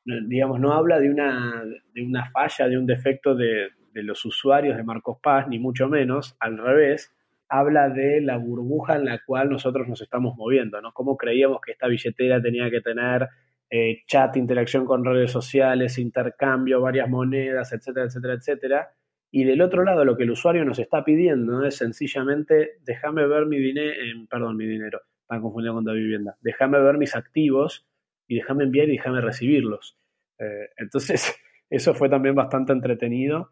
digamos, 0.04 0.60
no 0.60 0.72
habla 0.72 1.00
de 1.00 1.10
una, 1.10 1.64
de 1.94 2.02
una 2.02 2.30
falla, 2.30 2.68
de 2.68 2.78
un 2.78 2.86
defecto 2.86 3.34
de, 3.34 3.68
de 3.92 4.02
los 4.02 4.24
usuarios 4.24 4.76
de 4.76 4.82
Marcos 4.82 5.18
Paz, 5.22 5.48
ni 5.48 5.58
mucho 5.58 5.88
menos, 5.88 6.36
al 6.40 6.58
revés, 6.58 7.14
habla 7.48 7.88
de 7.88 8.20
la 8.20 8.36
burbuja 8.36 8.96
en 8.96 9.04
la 9.04 9.20
cual 9.24 9.48
nosotros 9.48 9.88
nos 9.88 10.02
estamos 10.02 10.36
moviendo, 10.36 10.80
¿no? 10.80 10.92
Cómo 10.92 11.16
creíamos 11.16 11.60
que 11.64 11.72
esta 11.72 11.86
billetera 11.86 12.42
tenía 12.42 12.70
que 12.70 12.80
tener 12.80 13.28
eh, 13.70 14.02
chat, 14.06 14.36
interacción 14.36 14.84
con 14.84 15.04
redes 15.04 15.30
sociales, 15.30 15.98
intercambio, 15.98 16.80
varias 16.80 17.08
monedas, 17.08 17.72
etcétera, 17.72 18.06
etcétera, 18.06 18.34
etcétera. 18.34 18.88
Y 19.30 19.44
del 19.44 19.62
otro 19.62 19.84
lado, 19.84 20.04
lo 20.04 20.16
que 20.16 20.24
el 20.24 20.30
usuario 20.30 20.64
nos 20.64 20.78
está 20.78 21.04
pidiendo 21.04 21.64
es 21.64 21.76
sencillamente, 21.76 22.72
déjame 22.84 23.26
ver 23.26 23.46
mi 23.46 23.58
dinero, 23.58 23.92
eh, 23.92 24.26
perdón, 24.28 24.56
mi 24.56 24.66
dinero, 24.66 25.00
para 25.26 25.40
confundido 25.40 25.74
con 25.74 25.84
la 25.84 25.92
vivienda, 25.92 26.36
déjame 26.40 26.80
ver 26.80 26.98
mis 26.98 27.16
activos 27.16 27.86
y 28.26 28.36
déjame 28.36 28.64
enviar 28.64 28.88
y 28.88 28.96
déjame 28.96 29.20
recibirlos. 29.20 29.98
Eh, 30.38 30.68
entonces, 30.76 31.34
eso 31.70 31.94
fue 31.94 32.08
también 32.08 32.34
bastante 32.34 32.72
entretenido 32.72 33.50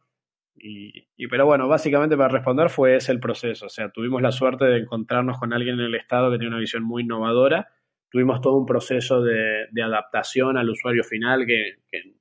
y, 0.56 1.26
pero 1.28 1.46
bueno, 1.46 1.66
básicamente 1.68 2.16
para 2.16 2.28
responder 2.28 2.70
fue 2.70 2.96
ese 2.96 3.12
el 3.12 3.20
proceso. 3.20 3.66
O 3.66 3.68
sea, 3.68 3.90
tuvimos 3.90 4.22
la 4.22 4.32
suerte 4.32 4.64
de 4.66 4.78
encontrarnos 4.78 5.38
con 5.38 5.52
alguien 5.52 5.80
en 5.80 5.86
el 5.86 5.94
Estado 5.94 6.30
que 6.30 6.38
tiene 6.38 6.54
una 6.54 6.60
visión 6.60 6.84
muy 6.84 7.02
innovadora. 7.02 7.68
Tuvimos 8.10 8.40
todo 8.40 8.56
un 8.56 8.66
proceso 8.66 9.22
de, 9.22 9.66
adaptación 9.82 10.58
al 10.58 10.68
usuario 10.68 11.02
final 11.04 11.46
que, 11.46 11.76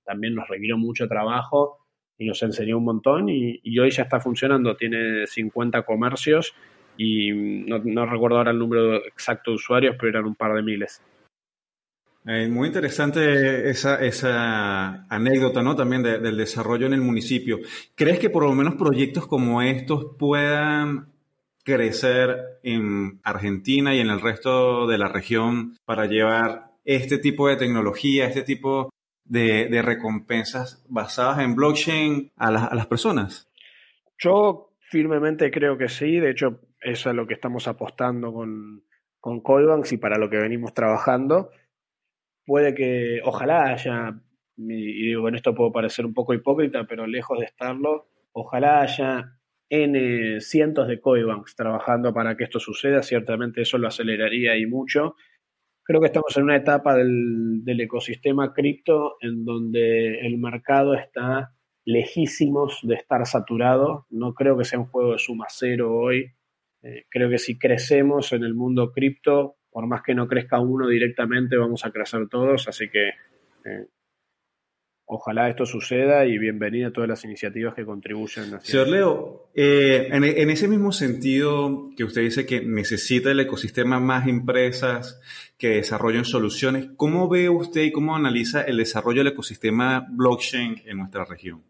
también 0.06 0.36
nos 0.36 0.48
requirió 0.48 0.78
mucho 0.78 1.08
trabajo 1.08 1.78
y 2.18 2.26
nos 2.28 2.42
enseñó 2.44 2.78
un 2.78 2.86
montón. 2.86 3.30
Y, 3.30 3.80
hoy 3.80 3.92
ya 3.92 4.04
está 4.04 4.20
funcionando. 4.20 4.76
Tiene 4.76 5.28
50 5.28 5.84
comercios 5.84 6.54
y 6.98 7.32
no, 7.32 7.80
no 7.80 8.06
recuerdo 8.06 8.38
ahora 8.38 8.52
el 8.52 8.60
número 8.60 9.06
exacto 9.06 9.52
de 9.52 9.56
usuarios, 9.56 9.96
pero 10.00 10.10
eran 10.10 10.26
un 10.26 10.36
par 10.36 10.54
de 10.54 10.64
miles. 10.64 11.04
Eh, 12.26 12.48
muy 12.48 12.68
interesante 12.68 13.70
esa, 13.70 15.06
anécdota, 15.10 15.64
¿no? 15.64 15.76
También 15.76 16.04
del 16.04 16.38
desarrollo 16.38 16.86
en 16.86 16.94
el 16.94 17.02
municipio. 17.02 17.60
¿Crees 17.96 18.20
que 18.20 18.30
por 18.30 18.44
lo 18.44 18.54
menos 18.54 18.76
proyectos 18.76 19.26
como 19.26 19.62
estos 19.62 20.16
puedan 20.20 21.08
crecer 21.64 22.60
en 22.64 23.20
Argentina 23.24 23.96
y 23.96 24.00
en 24.00 24.10
el 24.10 24.22
resto 24.22 24.88
de 24.88 24.98
la 24.98 25.08
región 25.08 25.76
para 25.86 26.06
llevar 26.06 26.72
este 26.86 27.18
tipo 27.18 27.48
de 27.48 27.56
tecnología, 27.56 28.28
este 28.28 28.44
tipo 28.44 28.92
de, 29.26 29.82
recompensas 29.82 30.86
basadas 30.90 31.40
en 31.40 31.56
blockchain 31.56 32.32
a, 32.38 32.48
a, 32.48 32.76
las 32.76 32.86
personas? 32.86 33.50
Yo 34.20 34.74
firmemente 34.80 35.50
creo 35.50 35.76
que 35.76 35.90
sí. 35.90 36.20
De 36.20 36.32
hecho, 36.32 36.60
eso 36.80 37.10
es 37.10 37.16
lo 37.16 37.26
que 37.26 37.34
estamos 37.34 37.68
apostando 37.68 38.32
con, 38.32 38.84
con 39.20 39.42
y 39.90 39.98
para 39.98 40.20
lo 40.20 40.30
que 40.30 40.38
venimos 40.38 40.74
trabajando 40.76 41.50
puede 42.46 42.74
que, 42.74 43.22
ojalá 43.24 43.72
haya, 43.72 44.22
y 44.58 45.08
digo, 45.08 45.22
bueno, 45.22 45.38
esto 45.38 45.56
puede 45.56 45.72
parecer 45.72 46.06
un 46.06 46.14
poco 46.14 46.34
hipócrita, 46.34 46.86
pero 46.88 47.08
lejos 47.08 47.40
de 47.40 47.46
estarlo, 47.46 48.08
ojalá 48.34 48.82
haya 48.82 49.38
N 49.72 50.42
cientos 50.42 50.88
de 50.90 51.00
coibanks 51.00 51.56
trabajando 51.56 52.14
para 52.14 52.36
que 52.36 52.44
esto 52.44 52.60
suceda, 52.60 53.02
ciertamente 53.04 53.62
eso 53.62 53.78
lo 53.78 53.88
aceleraría 53.88 54.58
y 54.58 54.66
mucho. 54.66 55.16
Creo 55.84 56.02
que 56.02 56.08
estamos 56.08 56.36
en 56.36 56.44
una 56.44 56.58
etapa 56.58 56.96
del, 56.96 57.64
ecosistema 57.66 58.54
cripto 58.54 59.16
en 59.22 59.46
donde 59.46 60.20
el 60.28 60.38
mercado 60.38 60.94
está 60.94 61.54
lejísimos 61.86 62.80
de 62.84 62.96
estar 62.96 63.26
saturado. 63.26 64.08
No 64.10 64.34
creo 64.34 64.58
que 64.58 64.66
sea 64.66 64.80
un 64.80 64.88
juego 64.88 65.14
de 65.14 65.20
suma 65.20 65.46
cero 65.50 65.96
hoy. 65.96 66.34
Eh, 66.84 67.06
creo 67.10 67.30
que 67.30 67.38
si 67.38 67.58
crecemos 67.58 68.34
en 68.34 68.44
el 68.44 68.54
mundo 68.54 68.92
cripto, 68.92 69.56
por 69.72 69.88
más 69.88 70.04
que 70.04 70.14
no 70.14 70.28
crezca 70.28 70.60
uno 70.60 70.88
directamente, 70.88 71.58
vamos 71.58 71.86
a 71.86 71.92
crecer 71.92 72.28
todos, 72.28 72.68
así 72.68 72.90
que 72.90 73.10
eh, 73.66 73.88
ojalá 75.06 75.50
esto 75.50 75.66
suceda 75.66 76.26
y 76.26 76.38
bienvenida 76.38 76.88
a 76.88 76.92
todas 76.92 77.10
las 77.10 77.24
iniciativas 77.24 77.74
que 77.74 77.86
contribuyen. 77.86 78.60
Señor 78.62 78.88
Leo, 78.90 79.50
eh, 79.56 80.10
en, 80.12 80.24
en, 80.26 80.50
ese 80.50 80.68
mismo 80.68 80.92
sentido 80.92 81.90
que 81.96 82.04
usted 82.04 82.22
dice 82.22 82.46
que 82.46 82.62
necesita 82.62 83.32
el 83.32 83.40
ecosistema 83.40 84.00
más 84.00 84.28
empresas 84.28 85.22
que 85.58 85.70
desarrollen 85.70 86.26
soluciones, 86.26 86.90
¿cómo 86.98 87.30
ve 87.30 87.50
usted 87.50 87.82
y 87.82 87.92
cómo 87.92 88.16
analiza 88.16 88.62
el 88.64 88.78
desarrollo 88.78 89.24
del 89.24 89.34
ecosistema 89.34 90.06
blockchain 90.10 90.82
en 90.86 90.98
nuestra 90.98 91.24
región? 91.24 91.64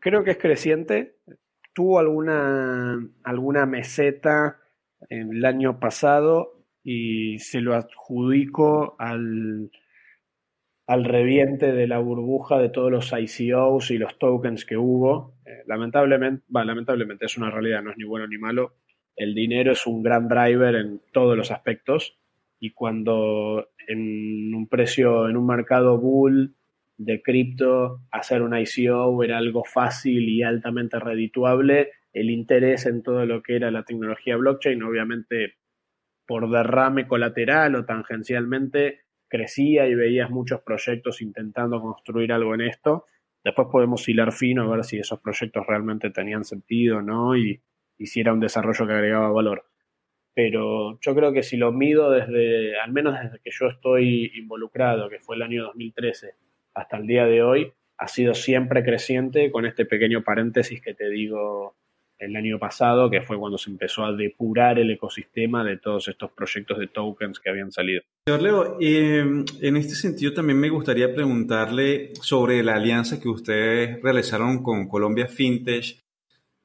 Creo 0.00 0.22
que 0.24 0.32
es 0.32 0.38
creciente. 0.38 1.16
Tuvo 1.72 1.98
alguna, 1.98 3.04
alguna 3.22 3.66
meseta 3.66 4.63
el 5.08 5.44
año 5.44 5.78
pasado 5.80 6.64
y 6.82 7.38
se 7.38 7.60
lo 7.60 7.74
adjudico 7.74 8.96
al, 8.98 9.70
al 10.86 11.04
reviente 11.04 11.72
de 11.72 11.86
la 11.86 11.98
burbuja 11.98 12.58
de 12.58 12.68
todos 12.68 12.90
los 12.90 13.12
ICOs 13.12 13.90
y 13.90 13.98
los 13.98 14.18
tokens 14.18 14.64
que 14.64 14.76
hubo. 14.76 15.34
Eh, 15.46 15.62
lamentablemente, 15.66 16.44
lamentablemente 16.50 17.26
es 17.26 17.36
una 17.38 17.50
realidad, 17.50 17.82
no 17.82 17.90
es 17.90 17.96
ni 17.96 18.04
bueno 18.04 18.26
ni 18.26 18.38
malo. 18.38 18.74
El 19.16 19.34
dinero 19.34 19.72
es 19.72 19.86
un 19.86 20.02
gran 20.02 20.28
driver 20.28 20.74
en 20.74 21.00
todos 21.12 21.36
los 21.36 21.50
aspectos 21.50 22.18
y 22.60 22.70
cuando 22.70 23.70
en 23.86 24.54
un 24.54 24.68
precio, 24.68 25.28
en 25.28 25.36
un 25.36 25.46
mercado 25.46 25.98
bull 25.98 26.54
de 26.96 27.22
cripto, 27.22 28.00
hacer 28.10 28.42
un 28.42 28.56
ICO 28.56 29.22
era 29.22 29.38
algo 29.38 29.64
fácil 29.64 30.28
y 30.28 30.42
altamente 30.42 30.98
redituable, 30.98 31.90
el 32.14 32.30
interés 32.30 32.86
en 32.86 33.02
todo 33.02 33.26
lo 33.26 33.42
que 33.42 33.56
era 33.56 33.70
la 33.70 33.82
tecnología 33.82 34.36
blockchain, 34.36 34.82
obviamente 34.82 35.56
por 36.26 36.48
derrame 36.48 37.06
colateral 37.06 37.74
o 37.74 37.84
tangencialmente, 37.84 39.00
crecía 39.28 39.86
y 39.88 39.94
veías 39.94 40.30
muchos 40.30 40.62
proyectos 40.62 41.20
intentando 41.20 41.82
construir 41.82 42.32
algo 42.32 42.54
en 42.54 42.62
esto. 42.62 43.04
Después 43.42 43.68
podemos 43.70 44.08
hilar 44.08 44.32
fino 44.32 44.62
a 44.62 44.76
ver 44.76 44.84
si 44.84 44.98
esos 44.98 45.20
proyectos 45.20 45.66
realmente 45.66 46.08
tenían 46.10 46.44
sentido 46.44 46.98
o 46.98 47.02
no 47.02 47.36
y, 47.36 47.60
y 47.98 48.06
si 48.06 48.20
era 48.20 48.32
un 48.32 48.40
desarrollo 48.40 48.86
que 48.86 48.92
agregaba 48.92 49.32
valor. 49.32 49.66
Pero 50.34 50.98
yo 51.00 51.14
creo 51.14 51.32
que 51.32 51.42
si 51.42 51.56
lo 51.56 51.72
mido 51.72 52.10
desde, 52.10 52.78
al 52.78 52.92
menos 52.92 53.20
desde 53.20 53.40
que 53.40 53.50
yo 53.50 53.66
estoy 53.66 54.32
involucrado, 54.36 55.10
que 55.10 55.20
fue 55.20 55.36
el 55.36 55.42
año 55.42 55.64
2013, 55.64 56.34
hasta 56.74 56.96
el 56.96 57.06
día 57.06 57.26
de 57.26 57.42
hoy, 57.42 57.72
ha 57.98 58.08
sido 58.08 58.34
siempre 58.34 58.82
creciente 58.82 59.50
con 59.50 59.66
este 59.66 59.84
pequeño 59.84 60.22
paréntesis 60.22 60.80
que 60.80 60.94
te 60.94 61.08
digo 61.08 61.76
el 62.24 62.36
año 62.36 62.58
pasado, 62.58 63.10
que 63.10 63.20
fue 63.20 63.38
cuando 63.38 63.58
se 63.58 63.70
empezó 63.70 64.04
a 64.04 64.12
depurar 64.12 64.78
el 64.78 64.90
ecosistema 64.90 65.62
de 65.64 65.76
todos 65.76 66.08
estos 66.08 66.30
proyectos 66.32 66.78
de 66.78 66.88
tokens 66.88 67.38
que 67.38 67.50
habían 67.50 67.70
salido. 67.70 68.02
Señor 68.26 68.42
Leo, 68.42 68.76
em, 68.80 69.44
en 69.60 69.76
este 69.76 69.94
sentido 69.94 70.32
también 70.32 70.58
me 70.58 70.70
gustaría 70.70 71.14
preguntarle 71.14 72.14
sobre 72.20 72.62
la 72.62 72.74
alianza 72.74 73.20
que 73.20 73.28
ustedes 73.28 74.02
realizaron 74.02 74.62
con 74.62 74.88
Colombia 74.88 75.26
FinTech. 75.26 75.98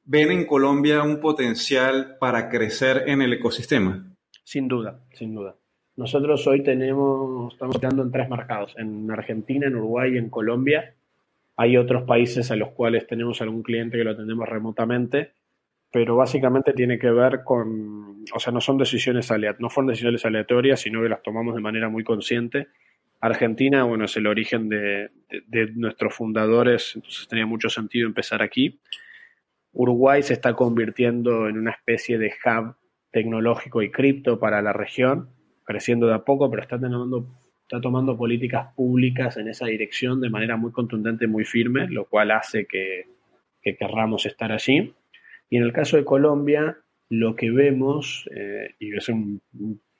¿Ven 0.04 0.32
en 0.32 0.46
Colombia 0.46 1.02
un 1.02 1.20
potencial 1.20 2.16
para 2.18 2.48
crecer 2.48 3.04
en 3.06 3.22
el 3.22 3.32
ecosistema? 3.34 4.10
Sin 4.42 4.66
duda, 4.66 5.00
sin 5.12 5.34
duda. 5.34 5.54
Nosotros 5.96 6.46
hoy 6.46 6.62
tenemos, 6.62 7.52
estamos 7.52 7.76
operando 7.76 8.02
en 8.02 8.10
tres 8.10 8.28
mercados, 8.30 8.74
en 8.78 9.10
Argentina, 9.10 9.66
en 9.66 9.76
Uruguay 9.76 10.14
y 10.14 10.18
en 10.18 10.30
Colombia. 10.30 10.94
Hay 11.56 11.76
otros 11.76 12.04
países 12.04 12.50
a 12.50 12.56
los 12.56 12.70
cuales 12.70 13.06
tenemos 13.06 13.42
algún 13.42 13.62
cliente 13.62 13.98
que 13.98 14.04
lo 14.04 14.12
atendemos 14.12 14.48
remotamente 14.48 15.32
pero 15.92 16.16
básicamente 16.16 16.72
tiene 16.72 16.98
que 16.98 17.10
ver 17.10 17.42
con, 17.44 18.24
o 18.32 18.38
sea, 18.38 18.52
no 18.52 18.60
son 18.60 18.78
decisiones 18.78 19.30
aleatorias, 19.30 19.60
no 19.60 19.70
fueron 19.70 19.88
decisiones 19.88 20.24
aleatorias, 20.24 20.80
sino 20.80 21.02
que 21.02 21.08
las 21.08 21.22
tomamos 21.22 21.54
de 21.54 21.60
manera 21.60 21.88
muy 21.88 22.04
consciente. 22.04 22.68
Argentina, 23.20 23.84
bueno, 23.84 24.04
es 24.04 24.16
el 24.16 24.26
origen 24.26 24.68
de, 24.68 25.10
nuestros 25.74 26.14
fundadores, 26.14 26.92
entonces 26.94 27.26
tenía 27.28 27.44
mucho 27.44 27.68
sentido 27.68 28.06
empezar 28.06 28.40
aquí. 28.40 28.80
Uruguay 29.72 30.22
se 30.22 30.32
está 30.32 30.54
convirtiendo 30.54 31.48
en 31.48 31.58
una 31.58 31.72
especie 31.72 32.18
de 32.18 32.32
hub 32.44 32.76
tecnológico 33.10 33.82
y 33.82 33.90
cripto 33.90 34.38
para 34.38 34.62
la 34.62 34.72
región, 34.72 35.28
creciendo 35.64 36.06
de 36.06 36.14
a 36.14 36.24
poco, 36.24 36.48
pero 36.50 36.62
está 36.62 36.80
tomando, 36.80 37.26
está 37.62 37.80
tomando 37.80 38.16
políticas 38.16 38.72
públicas 38.74 39.36
en 39.36 39.48
esa 39.48 39.66
dirección 39.66 40.20
de 40.20 40.30
manera 40.30 40.56
muy 40.56 40.72
contundente, 40.72 41.26
muy 41.26 41.44
firme, 41.44 41.88
lo 41.88 42.06
cual 42.06 42.30
hace 42.30 42.66
que, 42.66 43.06
que 43.60 43.76
querramos 43.76 44.24
estar 44.24 44.50
allí. 44.52 44.94
Y 45.50 45.56
en 45.56 45.64
el 45.64 45.72
caso 45.72 45.96
de 45.96 46.04
Colombia, 46.04 46.78
lo 47.10 47.34
que 47.34 47.50
vemos, 47.50 48.28
eh, 48.34 48.76
y 48.78 48.96
es 48.96 49.10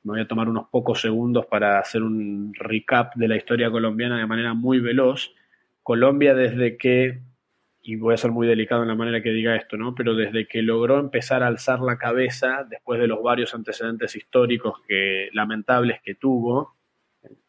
me 0.02 0.12
voy 0.12 0.20
a 0.20 0.28
tomar 0.28 0.48
unos 0.48 0.68
pocos 0.70 1.00
segundos 1.00 1.44
para 1.46 1.78
hacer 1.78 2.02
un 2.02 2.54
recap 2.54 3.14
de 3.16 3.28
la 3.28 3.36
historia 3.36 3.70
colombiana 3.70 4.18
de 4.18 4.26
manera 4.26 4.54
muy 4.54 4.80
veloz. 4.80 5.34
Colombia 5.82 6.34
desde 6.34 6.78
que, 6.78 7.20
y 7.82 7.96
voy 7.96 8.14
a 8.14 8.16
ser 8.16 8.30
muy 8.30 8.46
delicado 8.46 8.82
en 8.82 8.88
la 8.88 8.94
manera 8.94 9.22
que 9.22 9.30
diga 9.30 9.56
esto, 9.56 9.76
¿no? 9.76 9.94
pero 9.94 10.14
desde 10.14 10.46
que 10.46 10.62
logró 10.62 10.98
empezar 10.98 11.42
a 11.42 11.48
alzar 11.48 11.80
la 11.80 11.98
cabeza 11.98 12.64
después 12.68 13.00
de 13.00 13.08
los 13.08 13.22
varios 13.22 13.54
antecedentes 13.54 14.16
históricos 14.16 14.80
que, 14.86 15.28
lamentables 15.32 16.00
que 16.02 16.14
tuvo, 16.14 16.76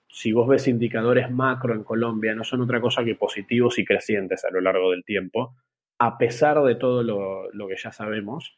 si 0.09 0.33
vos 0.33 0.49
ves 0.49 0.67
indicadores 0.67 1.31
macro 1.31 1.73
en 1.73 1.83
Colombia, 1.83 2.35
no 2.35 2.43
son 2.43 2.61
otra 2.61 2.81
cosa 2.81 3.05
que 3.05 3.15
positivos 3.15 3.79
y 3.79 3.85
crecientes 3.85 4.43
a 4.43 4.51
lo 4.51 4.59
largo 4.59 4.91
del 4.91 5.05
tiempo 5.05 5.55
a 6.03 6.17
pesar 6.17 6.59
de 6.63 6.73
todo 6.73 7.03
lo, 7.03 7.67
que 7.67 7.75
ya 7.77 7.91
sabemos. 7.91 8.57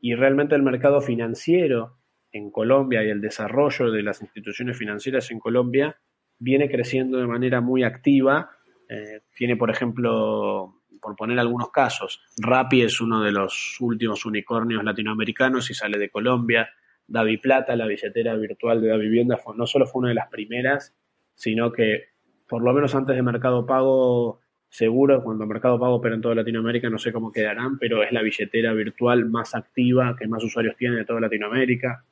Y 0.00 0.16
realmente 0.16 0.56
el 0.56 0.64
mercado 0.64 1.00
financiero 1.00 1.98
en 2.32 2.50
Colombia 2.50 3.04
y 3.04 3.08
el 3.08 3.20
desarrollo 3.20 3.92
de 3.92 4.02
las 4.02 4.20
instituciones 4.20 4.76
financieras 4.76 5.30
en 5.30 5.38
Colombia 5.38 5.96
viene 6.40 6.68
creciendo 6.68 7.18
de 7.18 7.28
manera 7.28 7.60
muy 7.60 7.84
activa. 7.84 8.50
Eh, 8.88 9.20
tiene, 9.36 9.54
por 9.54 9.70
ejemplo, 9.70 10.82
por 11.00 11.14
poner 11.14 11.38
algunos 11.38 11.70
casos, 11.70 12.20
Rappi 12.36 12.82
es 12.82 13.00
uno 13.00 13.22
de 13.22 13.30
los 13.30 13.76
últimos 13.78 14.26
unicornios 14.26 14.82
latinoamericanos 14.82 15.70
y 15.70 15.74
sale 15.74 15.98
de 15.98 16.10
Colombia. 16.10 16.68
Davi 17.06 17.36
Plata, 17.36 17.76
la 17.76 17.86
billetera 17.86 18.34
virtual 18.34 18.80
de 18.80 18.88
la 18.88 18.96
vivienda, 18.96 19.38
no 19.54 19.68
solo 19.68 19.86
fue 19.86 20.00
una 20.00 20.08
de 20.08 20.16
las 20.16 20.28
primeras, 20.30 20.96
sino 21.36 21.70
que 21.70 22.08
por 22.48 22.60
lo 22.60 22.72
menos 22.72 22.96
antes 22.96 23.14
de 23.14 23.22
Mercado 23.22 23.66
Pago 23.66 24.40
seguro 24.76 25.22
cuando 25.22 25.46
Mercado 25.46 25.80
Pago 25.80 25.94
opera 25.94 26.14
en 26.14 26.20
toda 26.20 26.34
Latinoamérica, 26.34 26.90
no 26.90 26.98
sé 26.98 27.10
cómo 27.10 27.32
quedarán, 27.32 27.78
pero 27.78 28.02
es 28.02 28.12
la 28.12 28.20
billetera 28.20 28.74
virtual 28.74 29.24
más 29.24 29.54
activa 29.54 30.14
que 30.18 30.28
más 30.28 30.44
usuarios 30.44 30.76
tiene 30.76 30.96
de 30.96 31.06
toda 31.06 31.20
Latinoamérica. 31.20 32.04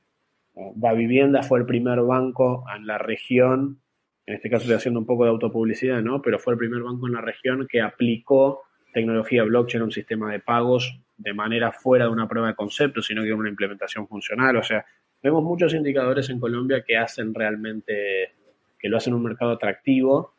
La 0.80 0.94
Vivienda 0.94 1.42
fue 1.42 1.58
el 1.58 1.66
primer 1.66 2.00
banco 2.00 2.64
en 2.74 2.86
la 2.86 2.96
región, 2.96 3.80
en 4.24 4.34
este 4.36 4.48
caso 4.48 4.62
estoy 4.62 4.76
haciendo 4.76 5.00
un 5.00 5.04
poco 5.04 5.24
de 5.24 5.30
autopublicidad, 5.30 6.00
¿no? 6.00 6.22
Pero 6.22 6.38
fue 6.38 6.54
el 6.54 6.58
primer 6.58 6.82
banco 6.82 7.06
en 7.06 7.12
la 7.12 7.20
región 7.20 7.66
que 7.68 7.82
aplicó 7.82 8.62
tecnología 8.94 9.44
blockchain 9.44 9.82
a 9.82 9.84
un 9.84 9.92
sistema 9.92 10.32
de 10.32 10.40
pagos 10.40 10.98
de 11.18 11.34
manera 11.34 11.70
fuera 11.70 12.06
de 12.06 12.12
una 12.12 12.26
prueba 12.28 12.48
de 12.48 12.54
concepto, 12.54 13.02
sino 13.02 13.22
que 13.24 13.34
una 13.34 13.50
implementación 13.50 14.08
funcional. 14.08 14.56
O 14.56 14.62
sea, 14.62 14.86
vemos 15.22 15.42
muchos 15.42 15.74
indicadores 15.74 16.30
en 16.30 16.40
Colombia 16.40 16.82
que 16.82 16.96
hacen 16.96 17.34
realmente, 17.34 18.32
que 18.78 18.88
lo 18.88 18.96
hacen 18.96 19.12
un 19.12 19.22
mercado 19.22 19.50
atractivo 19.50 20.33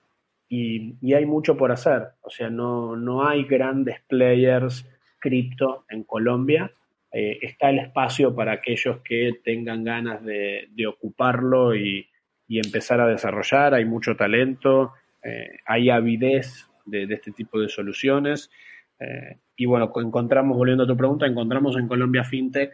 y, 0.48 1.14
hay 1.14 1.26
mucho 1.26 1.58
por 1.58 1.72
hacer. 1.72 2.10
O 2.22 2.30
sea, 2.30 2.50
no, 2.50 2.96
no 2.96 3.28
hay 3.28 3.44
grandes 3.44 4.02
players 4.08 4.88
cripto 5.20 5.86
en 5.90 6.04
Colombia. 6.04 6.72
Eh, 7.12 7.40
está 7.42 7.70
el 7.70 7.80
espacio 7.80 8.36
para 8.36 8.54
aquellos 8.54 9.00
que 9.02 9.40
tengan 9.44 9.84
ganas 9.84 10.24
de, 10.24 10.68
ocuparlo 10.88 11.76
y, 11.76 12.08
empezar 12.48 13.02
a 13.02 13.08
desarrollar. 13.08 13.74
Hay 13.74 13.86
mucho 13.86 14.16
talento, 14.16 14.94
eh, 15.24 15.58
hay 15.66 15.90
avidez 15.90 16.68
de, 16.86 17.04
este 17.04 17.32
tipo 17.32 17.60
de 17.60 17.70
soluciones. 17.70 18.52
Eh, 19.00 19.40
y 19.56 19.66
bueno, 19.66 19.92
encontramos, 19.96 20.58
volviendo 20.58 20.84
a 20.84 20.88
tu 20.88 20.96
pregunta, 20.96 21.26
encontramos 21.26 21.76
en 21.78 21.88
Colombia 21.88 22.24
FinTech 22.24 22.72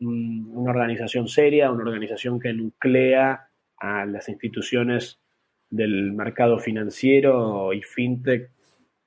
una 0.00 0.70
organización 0.70 1.28
seria, 1.28 1.70
una 1.70 1.84
organización 1.84 2.40
que 2.40 2.52
nuclea 2.52 3.48
a 3.76 4.06
las 4.06 4.28
instituciones 4.28 5.20
del 5.70 6.12
mercado 6.12 6.58
financiero 6.58 7.72
y 7.72 7.82
fintech 7.82 8.50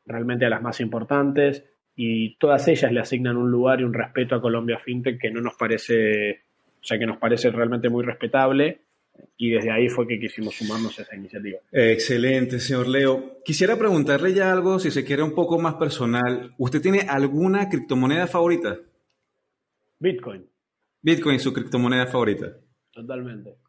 realmente 0.06 0.46
a 0.46 0.50
las 0.50 0.62
más 0.62 0.80
importantes 0.80 1.64
y 1.96 2.36
todas 2.38 2.68
ellas 2.68 2.92
le 2.92 3.00
asignan 3.00 3.38
un 3.38 3.52
lugar 3.52 3.82
y 3.82 3.84
un 3.84 3.94
respeto 3.94 4.36
a 4.36 4.42
Colombia 4.42 4.80
Fintech 4.80 5.20
que 5.20 5.32
no 5.32 5.42
nos 5.42 5.56
parece, 5.56 6.44
o 6.82 6.84
sea, 6.84 6.98
que 6.98 7.06
nos 7.06 7.18
parece 7.18 7.52
realmente 7.52 7.90
muy 7.90 8.04
respetable 8.04 8.82
y 9.38 9.52
desde 9.52 9.72
ahí 9.72 9.90
fue 9.90 10.08
que 10.08 10.20
quisimos 10.20 10.56
sumarnos 10.56 10.98
a 10.98 11.04
esa 11.04 11.16
iniciativa. 11.16 11.60
Excelente, 11.72 12.60
señor 12.60 12.88
Leo. 12.88 13.42
Quisiera 13.46 13.78
preguntarle 13.78 14.34
ya 14.34 14.52
algo, 14.52 14.80
si 14.80 14.90
se 14.90 15.06
quiere 15.06 15.22
un 15.22 15.36
poco 15.36 15.60
más 15.60 15.76
personal. 15.76 16.54
¿Usted 16.58 16.82
tiene 16.82 17.02
alguna 17.02 17.70
criptomoneda 17.70 18.26
favorita? 18.28 18.80
Bitcoin. 20.00 20.48
Bitcoin, 21.02 21.40
su 21.40 21.54
criptomoneda 21.54 22.08
favorita. 22.08 22.58
Totalmente. 22.92 23.63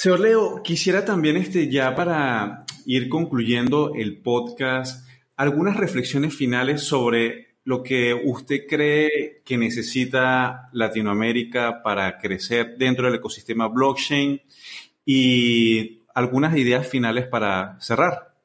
Señor 0.00 0.20
Leo, 0.20 0.62
quisiera 0.62 1.04
también 1.04 1.36
este, 1.36 1.68
ya 1.68 1.92
para 1.96 2.64
ir 2.86 3.08
concluyendo 3.08 3.94
el 3.96 4.22
podcast, 4.22 5.04
algunas 5.34 5.76
reflexiones 5.76 6.36
finales 6.36 6.82
sobre 6.82 7.56
lo 7.64 7.82
que 7.82 8.14
usted 8.14 8.68
cree 8.68 9.42
que 9.44 9.58
necesita 9.58 10.68
Latinoamérica 10.72 11.82
para 11.82 12.16
crecer 12.16 12.76
dentro 12.78 13.06
del 13.06 13.16
ecosistema 13.16 13.66
blockchain 13.66 14.40
y 15.04 16.04
algunas 16.14 16.56
ideas 16.56 16.86
finales 16.86 17.26
para 17.26 17.76
cerrar. 17.80 18.36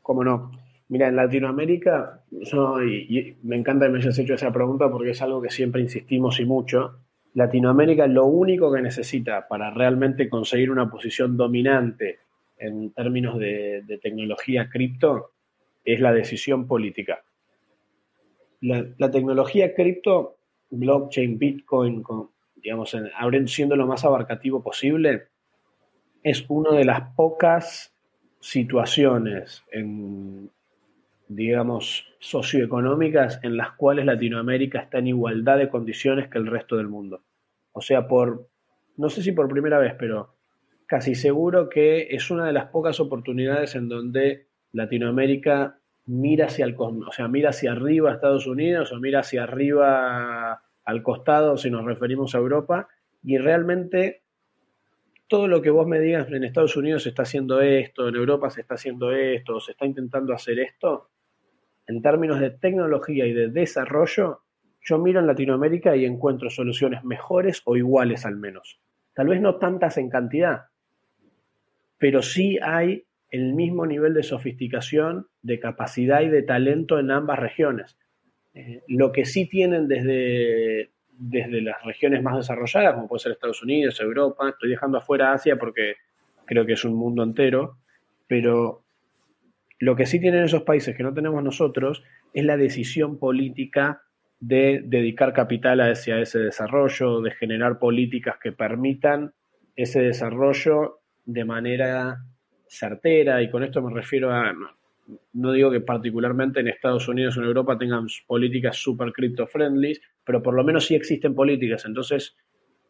Cómo 0.00 0.24
no. 0.24 0.50
Mira, 0.88 1.08
en 1.08 1.16
Latinoamérica, 1.16 2.22
me 3.42 3.56
encanta 3.56 3.84
que 3.84 3.92
me 3.92 3.98
hayas 3.98 4.18
hecho 4.18 4.32
esa 4.32 4.50
pregunta 4.50 4.90
porque 4.90 5.10
es 5.10 5.20
algo 5.20 5.42
que 5.42 5.50
siempre 5.50 5.82
insistimos 5.82 6.40
y 6.40 6.46
mucho. 6.46 7.03
Latinoamérica 7.34 8.06
lo 8.06 8.26
único 8.26 8.72
que 8.72 8.80
necesita 8.80 9.46
para 9.48 9.70
realmente 9.70 10.28
conseguir 10.28 10.70
una 10.70 10.88
posición 10.88 11.36
dominante 11.36 12.20
en 12.58 12.92
términos 12.92 13.38
de, 13.38 13.82
tecnología 14.00 14.68
cripto 14.70 15.32
es 15.84 16.00
la 16.00 16.12
decisión 16.12 16.66
política. 16.66 17.22
La, 18.60 19.10
tecnología 19.10 19.74
cripto, 19.74 20.38
blockchain, 20.70 21.38
Bitcoin, 21.38 22.02
digamos, 22.56 22.96
siendo 23.46 23.76
lo 23.76 23.86
más 23.86 24.04
abarcativo 24.04 24.62
posible, 24.62 25.24
es 26.22 26.44
una 26.48 26.72
de 26.72 26.84
las 26.84 27.14
pocas 27.14 27.92
situaciones 28.40 29.64
en, 29.70 30.50
digamos, 31.28 32.06
socioeconómicas 32.18 33.40
en 33.42 33.56
las 33.56 33.72
cuales 33.72 34.06
Latinoamérica 34.06 34.80
está 34.80 34.98
en 34.98 35.08
igualdad 35.08 35.58
de 35.58 35.68
condiciones 35.68 36.28
que 36.28 36.38
el 36.38 36.46
resto 36.46 36.76
del 36.76 36.88
mundo. 36.88 37.22
O 37.72 37.80
sea, 37.80 38.06
por, 38.06 38.48
no 38.96 39.08
sé 39.08 39.22
si 39.22 39.32
por 39.32 39.48
primera 39.48 39.78
vez, 39.78 39.94
pero 39.98 40.34
casi 40.86 41.14
seguro 41.14 41.68
que 41.68 42.08
es 42.10 42.30
una 42.30 42.46
de 42.46 42.52
las 42.52 42.66
pocas 42.66 43.00
oportunidades 43.00 43.74
en 43.74 43.88
donde 43.88 44.48
Latinoamérica 44.72 45.78
mira 46.06 46.46
hacia 46.46 46.66
el 46.66 46.76
o 46.78 47.12
sea, 47.12 47.28
mira 47.28 47.50
hacia 47.50 47.72
arriba 47.72 48.10
a 48.10 48.14
Estados 48.14 48.46
Unidos 48.46 48.92
o 48.92 49.00
mira 49.00 49.20
hacia 49.20 49.44
arriba 49.44 50.62
al 50.84 51.02
costado 51.02 51.56
si 51.56 51.70
nos 51.70 51.84
referimos 51.84 52.34
a 52.34 52.38
Europa 52.38 52.88
y 53.22 53.38
realmente 53.38 54.22
todo 55.26 55.48
lo 55.48 55.62
que 55.62 55.70
vos 55.70 55.86
me 55.86 55.98
digas 55.98 56.28
en 56.30 56.44
Estados 56.44 56.76
Unidos 56.76 57.04
se 57.04 57.08
está 57.08 57.22
haciendo 57.22 57.60
esto, 57.60 58.08
en 58.08 58.16
Europa 58.16 58.50
se 58.50 58.60
está 58.60 58.74
haciendo 58.74 59.10
esto, 59.12 59.58
se 59.60 59.72
está 59.72 59.86
intentando 59.86 60.34
hacer 60.34 60.58
esto, 60.58 61.10
en 61.86 62.02
términos 62.02 62.40
de 62.40 62.50
tecnología 62.50 63.26
y 63.26 63.32
de 63.32 63.48
desarrollo, 63.48 64.42
yo 64.80 64.98
miro 64.98 65.20
en 65.20 65.26
Latinoamérica 65.26 65.96
y 65.96 66.04
encuentro 66.04 66.50
soluciones 66.50 67.04
mejores 67.04 67.62
o 67.64 67.76
iguales 67.76 68.26
al 68.26 68.36
menos. 68.36 68.80
Tal 69.14 69.28
vez 69.28 69.40
no 69.40 69.56
tantas 69.56 69.96
en 69.96 70.10
cantidad, 70.10 70.64
pero 71.98 72.22
sí 72.22 72.58
hay 72.62 73.06
el 73.30 73.54
mismo 73.54 73.86
nivel 73.86 74.14
de 74.14 74.22
sofisticación, 74.22 75.26
de 75.42 75.58
capacidad 75.58 76.20
y 76.20 76.28
de 76.28 76.42
talento 76.42 76.98
en 76.98 77.10
ambas 77.10 77.38
regiones. 77.38 77.96
Eh, 78.54 78.82
lo 78.86 79.10
que 79.10 79.24
sí 79.24 79.48
tienen 79.48 79.88
desde, 79.88 80.92
desde 81.08 81.60
las 81.60 81.82
regiones 81.82 82.22
más 82.22 82.36
desarrolladas, 82.36 82.94
como 82.94 83.08
puede 83.08 83.20
ser 83.20 83.32
Estados 83.32 83.62
Unidos, 83.62 84.00
Europa, 84.00 84.50
estoy 84.50 84.70
dejando 84.70 84.98
afuera 84.98 85.32
Asia 85.32 85.56
porque 85.56 85.94
creo 86.44 86.64
que 86.66 86.74
es 86.74 86.84
un 86.84 86.94
mundo 86.94 87.22
entero, 87.22 87.78
pero 88.28 88.83
lo 89.78 89.96
que 89.96 90.06
sí 90.06 90.20
tienen 90.20 90.44
esos 90.44 90.62
países 90.62 90.96
que 90.96 91.02
no 91.02 91.14
tenemos 91.14 91.42
nosotros 91.42 92.02
es 92.32 92.44
la 92.44 92.56
decisión 92.56 93.18
política 93.18 94.02
de 94.40 94.82
dedicar 94.84 95.32
capital 95.32 95.80
hacia 95.80 96.20
ese 96.20 96.38
desarrollo, 96.38 97.20
de 97.20 97.30
generar 97.30 97.78
políticas 97.78 98.36
que 98.42 98.52
permitan 98.52 99.32
ese 99.76 100.02
desarrollo 100.02 101.00
de 101.24 101.44
manera 101.44 102.24
certera, 102.66 103.42
y 103.42 103.50
con 103.50 103.62
esto 103.62 103.80
me 103.82 103.92
refiero 103.92 104.32
a, 104.32 104.52
no, 105.32 105.52
digo 105.52 105.70
que 105.70 105.80
particularmente 105.80 106.60
en 106.60 106.68
Estados 106.68 107.08
Unidos 107.08 107.36
o 107.36 107.40
en 107.40 107.46
Europa 107.46 107.78
tengan 107.78 108.06
políticas 108.26 108.76
super 108.76 109.12
crypto 109.12 109.46
friendly, 109.46 109.98
pero 110.24 110.42
por 110.42 110.54
lo 110.54 110.64
menos 110.64 110.86
sí 110.86 110.94
existen 110.94 111.34
políticas, 111.34 111.84
entonces 111.84 112.36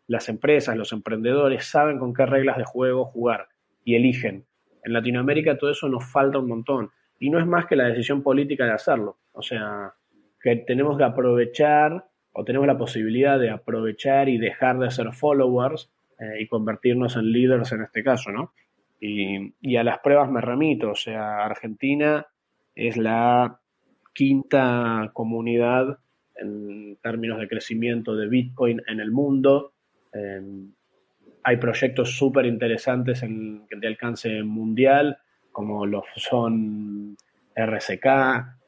las 0.07 0.29
empresas, 0.29 0.77
los 0.77 0.93
emprendedores 0.93 1.65
saben 1.67 1.99
con 1.99 2.13
qué 2.13 2.27
reglas 2.27 2.59
de 2.59 2.65
juego 2.65 3.07
jugar 3.07 3.49
y 3.85 3.95
eligen. 3.95 4.47
En 4.85 4.93
Latinoamérica 4.93 5.59
todo 5.59 5.71
eso 5.71 5.89
nos 5.89 6.05
falta 6.05 6.39
un 6.39 6.49
montón, 6.49 6.91
y 7.19 7.31
no 7.31 7.39
es 7.39 7.47
más 7.47 7.67
que 7.67 7.77
la 7.77 7.85
decisión 7.85 8.23
política 8.23 8.65
de 8.65 8.73
hacerlo, 8.73 9.17
o 9.33 9.43
sea, 9.43 9.93
que 10.41 10.57
tenemos 10.57 10.99
que 10.99 11.05
aprovechar 11.05 12.05
o 12.33 12.45
tenemos 12.45 12.67
la 12.67 12.77
posibilidad 12.77 13.39
de 13.39 13.51
aprovechar 13.51 14.29
y 14.29 14.39
dejar 14.39 14.79
de 14.79 14.91
ser 14.91 15.13
followers 15.13 15.91
eh, 16.19 16.43
y 16.43 16.47
convertirnos 16.47 17.17
en 17.17 17.33
líderes 17.33 17.73
en 17.73 17.83
este 17.83 18.03
caso, 18.05 18.31
¿no? 18.31 18.53
Y, 19.01 19.77
a 19.77 19.85
las 19.85 19.99
pruebas 19.99 20.31
me 20.31 20.41
remito, 20.41 20.91
o 20.91 20.95
sea, 20.95 21.45
Argentina 21.45 22.27
es 22.75 22.97
la 22.97 23.61
quinta 24.15 25.11
comunidad 25.13 25.99
en 26.37 26.97
términos 27.03 27.39
de 27.39 27.49
crecimiento 27.49 28.17
de 28.17 28.29
Bitcoin 28.29 28.81
en 28.87 29.01
el 29.01 29.11
mundo. 29.11 29.73
Em, 30.13 30.73
hay 31.45 31.59
proyectos 31.59 32.17
súper 32.17 32.47
interesantes 32.47 33.21
de 33.23 33.87
alcance 33.87 34.43
mundial, 34.43 35.19
como 35.53 35.87
lo 35.87 36.03
son 36.17 37.17
RSK, 37.55 38.07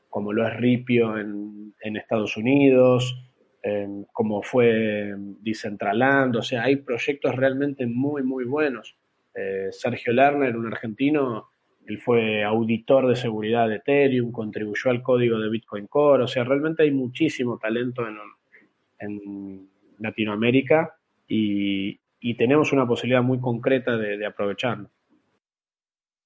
como 0.09 0.33
lo 0.33 0.47
es 0.47 0.57
Ripio 0.57 1.19
en, 1.19 1.75
Estados 1.97 2.37
Unidos, 2.37 3.17
em, 3.63 4.05
como 4.13 4.43
fue 4.43 5.15
Decentraland, 5.41 6.37
o 6.37 6.43
sea, 6.43 6.65
hay 6.65 6.77
proyectos 6.77 7.35
realmente 7.37 7.87
muy, 7.87 8.25
muy 8.25 8.45
buenos. 8.45 8.97
Eh, 9.35 9.69
Sergio 9.71 10.13
Lerner, 10.13 10.57
un 10.57 10.67
argentino, 10.67 11.49
él 11.87 11.99
fue 11.99 12.43
auditor 12.43 13.07
de 13.07 13.15
seguridad 13.15 13.69
de 13.69 13.77
Ethereum, 13.77 14.33
contribuyó 14.33 14.91
al 14.91 15.03
código 15.03 15.39
de 15.39 15.49
Bitcoin 15.49 15.87
Core, 15.87 16.25
o 16.25 16.27
sea, 16.27 16.43
realmente 16.43 16.83
hay 16.83 16.91
muchísimo 16.91 17.59
talento 17.59 18.05
en, 18.99 19.69
Latinoamérica 19.99 20.95
y, 21.27 21.99
tenemos 22.37 22.73
una 22.73 22.87
posibilidad 22.87 23.23
muy 23.23 23.41
concreta 23.41 23.97
de, 23.97 24.25
aprovecharlo. 24.27 24.91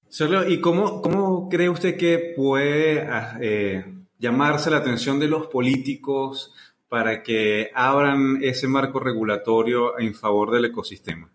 Sergio, 0.07 0.47
¿y 0.47 0.59
cómo, 0.59 1.01
cómo, 1.01 1.47
cree 1.47 1.69
usted 1.69 1.95
que 1.95 2.33
puede 2.35 3.01
ah, 3.01 3.37
eh, 3.39 3.85
llamarse 4.17 4.69
la 4.69 4.77
atención 4.77 5.19
de 5.19 5.27
los 5.27 5.47
políticos 5.47 6.53
para 6.89 7.23
que 7.23 7.71
abran 7.73 8.39
ese 8.41 8.67
marco 8.67 8.99
regulatorio 8.99 9.97
en 9.97 10.13
favor 10.13 10.51
del 10.51 10.65
ecosistema? 10.65 11.31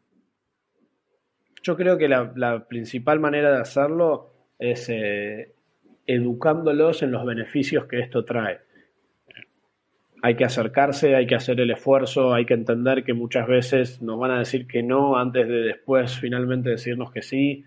Yo 1.62 1.76
creo 1.76 1.98
que 1.98 2.08
la, 2.08 2.68
principal 2.68 3.18
manera 3.18 3.50
de 3.50 3.60
hacerlo 3.60 4.30
es 4.58 4.88
eh, 4.88 5.54
educándolos 6.06 7.02
en 7.02 7.10
los 7.10 7.24
beneficios 7.24 7.86
que 7.86 8.00
esto 8.00 8.24
trae. 8.24 8.60
Hay 10.22 10.34
que 10.34 10.44
acercarse, 10.44 11.14
hay 11.14 11.26
que 11.26 11.34
hacer 11.34 11.60
el 11.60 11.70
esfuerzo, 11.70 12.32
hay 12.32 12.46
que 12.46 12.54
entender 12.54 13.04
que 13.04 13.12
muchas 13.12 13.46
veces 13.46 14.02
nos 14.02 14.18
van 14.18 14.30
a 14.30 14.38
decir 14.38 14.66
que 14.66 14.82
no 14.82 15.16
antes 15.16 15.46
de 15.46 15.62
después 15.62 16.18
finalmente 16.18 16.70
decirnos 16.70 17.12
que 17.12 17.22
sí. 17.22 17.64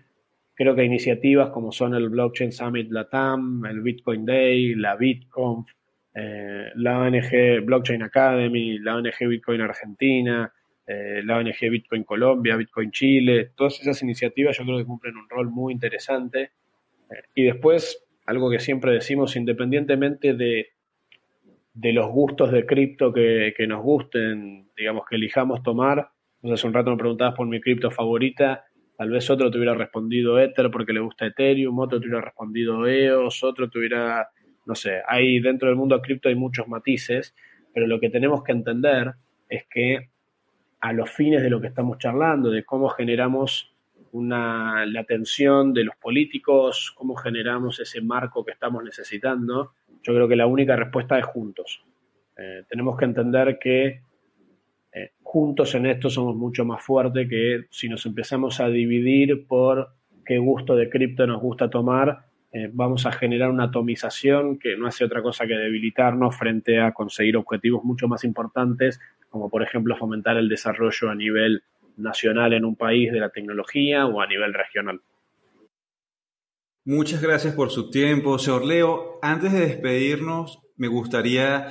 Creo 0.54 0.74
que 0.74 0.84
iniciativas 0.84 1.50
como 1.50 1.72
son 1.72 1.94
el 1.94 2.08
Blockchain 2.08 2.52
Summit 2.52 2.90
Latam, 2.90 3.64
el 3.64 3.80
Bitcoin 3.80 4.26
Day, 4.26 4.74
la 4.74 4.96
BitConf, 4.96 5.70
eh, 6.14 6.70
la 6.74 6.98
ONG 6.98 7.64
Blockchain 7.64 8.02
Academy, 8.02 8.78
la 8.78 8.96
ONG 8.96 9.28
Bitcoin 9.28 9.60
Argentina, 9.60 10.52
eh, 10.86 11.22
la 11.24 11.38
ONG 11.38 11.70
Bitcoin 11.70 12.02
Colombia, 12.02 12.56
Bitcoin 12.56 12.90
Chile, 12.90 13.52
todas 13.54 13.80
esas 13.80 14.02
iniciativas 14.02 14.58
yo 14.58 14.64
creo 14.64 14.78
que 14.78 14.84
cumplen 14.84 15.16
un 15.16 15.28
rol 15.28 15.48
muy 15.48 15.72
interesante. 15.72 16.50
Eh, 17.10 17.22
y 17.34 17.44
después, 17.44 18.04
algo 18.26 18.50
que 18.50 18.58
siempre 18.58 18.92
decimos, 18.92 19.36
independientemente 19.36 20.34
de, 20.34 20.70
de 21.72 21.92
los 21.92 22.10
gustos 22.10 22.50
de 22.50 22.66
cripto 22.66 23.12
que, 23.12 23.54
nos 23.68 23.82
gusten, 23.82 24.70
digamos, 24.76 25.04
que 25.08 25.16
elijamos 25.16 25.62
tomar, 25.62 26.10
hace 26.42 26.66
un 26.66 26.74
rato 26.74 26.90
me 26.90 26.96
preguntabas 26.96 27.34
por 27.34 27.46
mi 27.46 27.60
cripto 27.60 27.90
favorita, 27.90 28.64
tal 28.96 29.10
vez 29.10 29.30
otro 29.30 29.50
te 29.50 29.58
hubiera 29.58 29.74
respondido 29.74 30.38
Ether 30.38 30.70
porque 30.70 30.92
le 30.92 31.00
gusta 31.00 31.26
Ethereum, 31.26 31.78
otro 31.78 32.00
te 32.00 32.06
hubiera 32.06 32.24
respondido 32.24 32.86
EOS, 32.86 33.44
otro 33.44 33.70
te 33.70 33.78
hubiera, 33.78 34.28
no 34.66 34.74
sé, 34.74 35.00
hay 35.06 35.40
dentro 35.40 35.68
del 35.68 35.76
mundo 35.76 36.00
cripto 36.02 36.28
hay 36.28 36.34
muchos 36.34 36.66
matices, 36.68 37.34
pero 37.72 37.86
lo 37.86 38.00
que 38.00 38.10
tenemos 38.10 38.42
que 38.42 38.52
entender 38.52 39.14
es 39.48 39.64
que 39.70 40.10
a 40.80 40.92
los 40.92 41.10
fines 41.10 41.42
de 41.42 41.50
lo 41.50 41.60
que 41.60 41.68
estamos 41.68 41.98
charlando, 41.98 42.50
de 42.50 42.64
cómo 42.64 42.88
generamos 42.88 43.74
una, 44.12 44.86
la 44.86 45.00
atención 45.00 45.72
de 45.72 45.84
los 45.84 45.96
políticos, 45.96 46.92
cómo 46.96 47.14
generamos 47.14 47.78
ese 47.78 48.00
marco 48.00 48.44
que 48.44 48.52
estamos 48.52 48.82
necesitando, 48.82 49.72
yo 50.02 50.14
creo 50.14 50.28
que 50.28 50.36
la 50.36 50.46
única 50.46 50.76
respuesta 50.76 51.18
es 51.18 51.24
juntos. 51.24 51.82
Eh, 52.36 52.64
tenemos 52.68 52.96
que 52.96 53.04
entender 53.04 53.58
que 53.58 54.02
eh, 54.92 55.12
juntos 55.22 55.74
en 55.74 55.86
esto 55.86 56.08
somos 56.10 56.34
mucho 56.36 56.64
más 56.64 56.82
fuertes 56.82 57.28
que 57.28 57.66
si 57.70 57.88
nos 57.88 58.04
empezamos 58.06 58.60
a 58.60 58.68
dividir 58.68 59.46
por 59.46 59.90
qué 60.24 60.38
gusto 60.38 60.74
de 60.74 60.88
cripto 60.88 61.26
nos 61.26 61.40
gusta 61.40 61.68
tomar, 61.68 62.24
eh, 62.52 62.68
vamos 62.72 63.06
a 63.06 63.12
generar 63.12 63.50
una 63.50 63.64
atomización 63.64 64.58
que 64.58 64.76
no 64.76 64.86
hace 64.86 65.04
otra 65.04 65.22
cosa 65.22 65.46
que 65.46 65.54
debilitarnos 65.54 66.36
frente 66.36 66.80
a 66.80 66.92
conseguir 66.92 67.36
objetivos 67.36 67.84
mucho 67.84 68.08
más 68.08 68.24
importantes 68.24 69.00
como 69.28 69.48
por 69.48 69.62
ejemplo 69.62 69.96
fomentar 69.96 70.36
el 70.36 70.48
desarrollo 70.48 71.08
a 71.08 71.14
nivel 71.14 71.62
nacional 71.96 72.52
en 72.52 72.64
un 72.64 72.76
país 72.76 73.12
de 73.12 73.20
la 73.20 73.30
tecnología 73.30 74.06
o 74.06 74.20
a 74.20 74.26
nivel 74.26 74.52
regional. 74.52 75.00
Muchas 76.84 77.20
gracias 77.20 77.54
por 77.54 77.70
su 77.70 77.90
tiempo, 77.90 78.38
señor 78.38 78.64
Leo. 78.64 79.18
Antes 79.22 79.52
de 79.52 79.60
despedirnos, 79.60 80.60
me 80.76 80.88
gustaría 80.88 81.68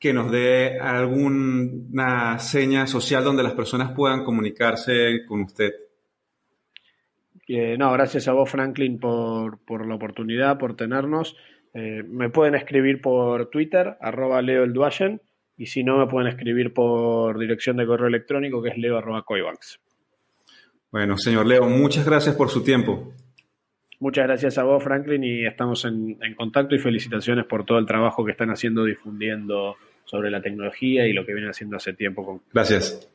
que 0.00 0.12
nos 0.12 0.32
dé 0.32 0.80
alguna 0.80 2.38
seña 2.38 2.86
social 2.86 3.22
donde 3.22 3.42
las 3.42 3.52
personas 3.52 3.92
puedan 3.92 4.24
comunicarse 4.24 5.24
con 5.28 5.42
usted. 5.42 5.72
no, 7.78 7.92
gracias 7.92 8.26
a 8.26 8.32
vos, 8.32 8.50
Franklin, 8.50 8.98
por, 8.98 9.86
la 9.86 9.94
oportunidad, 9.94 10.58
por 10.58 10.74
tenernos. 10.74 11.36
Eh, 11.74 12.02
me 12.02 12.30
pueden 12.30 12.54
escribir 12.54 13.00
por 13.00 13.48
Twitter, 13.50 13.96
arroba 14.00 14.42
Leo 14.42 14.64
el 14.64 14.72
y 15.56 15.66
si 15.66 15.84
no, 15.84 15.98
me 15.98 16.08
pueden 16.08 16.28
escribir 16.28 16.74
por 16.74 17.38
dirección 17.38 17.76
de 17.76 17.86
correo 17.86 18.08
electrónico 18.08 18.60
que 18.60 18.70
es 18.70 18.78
leo.coibanks. 18.78 19.78
Bueno, 20.90 21.16
señor 21.16 21.46
Leo, 21.46 21.68
muchas 21.68 22.04
gracias 22.04 22.34
por 22.34 22.48
su 22.48 22.64
tiempo. 22.64 23.14
Muchas 24.02 24.26
gracias 24.26 24.58
a 24.58 24.64
vos, 24.64 24.82
Franklin, 24.82 25.22
y 25.22 25.46
estamos 25.46 25.84
en, 25.84 26.18
contacto 26.34 26.74
y 26.74 26.80
felicitaciones 26.80 27.44
por 27.44 27.64
todo 27.64 27.78
el 27.78 27.86
trabajo 27.86 28.24
que 28.24 28.32
están 28.32 28.50
haciendo 28.50 28.84
difundiendo 28.84 29.76
sobre 30.04 30.28
la 30.28 30.42
tecnología 30.42 31.06
y 31.06 31.12
lo 31.12 31.24
que 31.24 31.32
vienen 31.32 31.50
haciendo 31.50 31.76
hace 31.76 31.92
tiempo. 31.92 32.42
Gracias. 32.52 33.11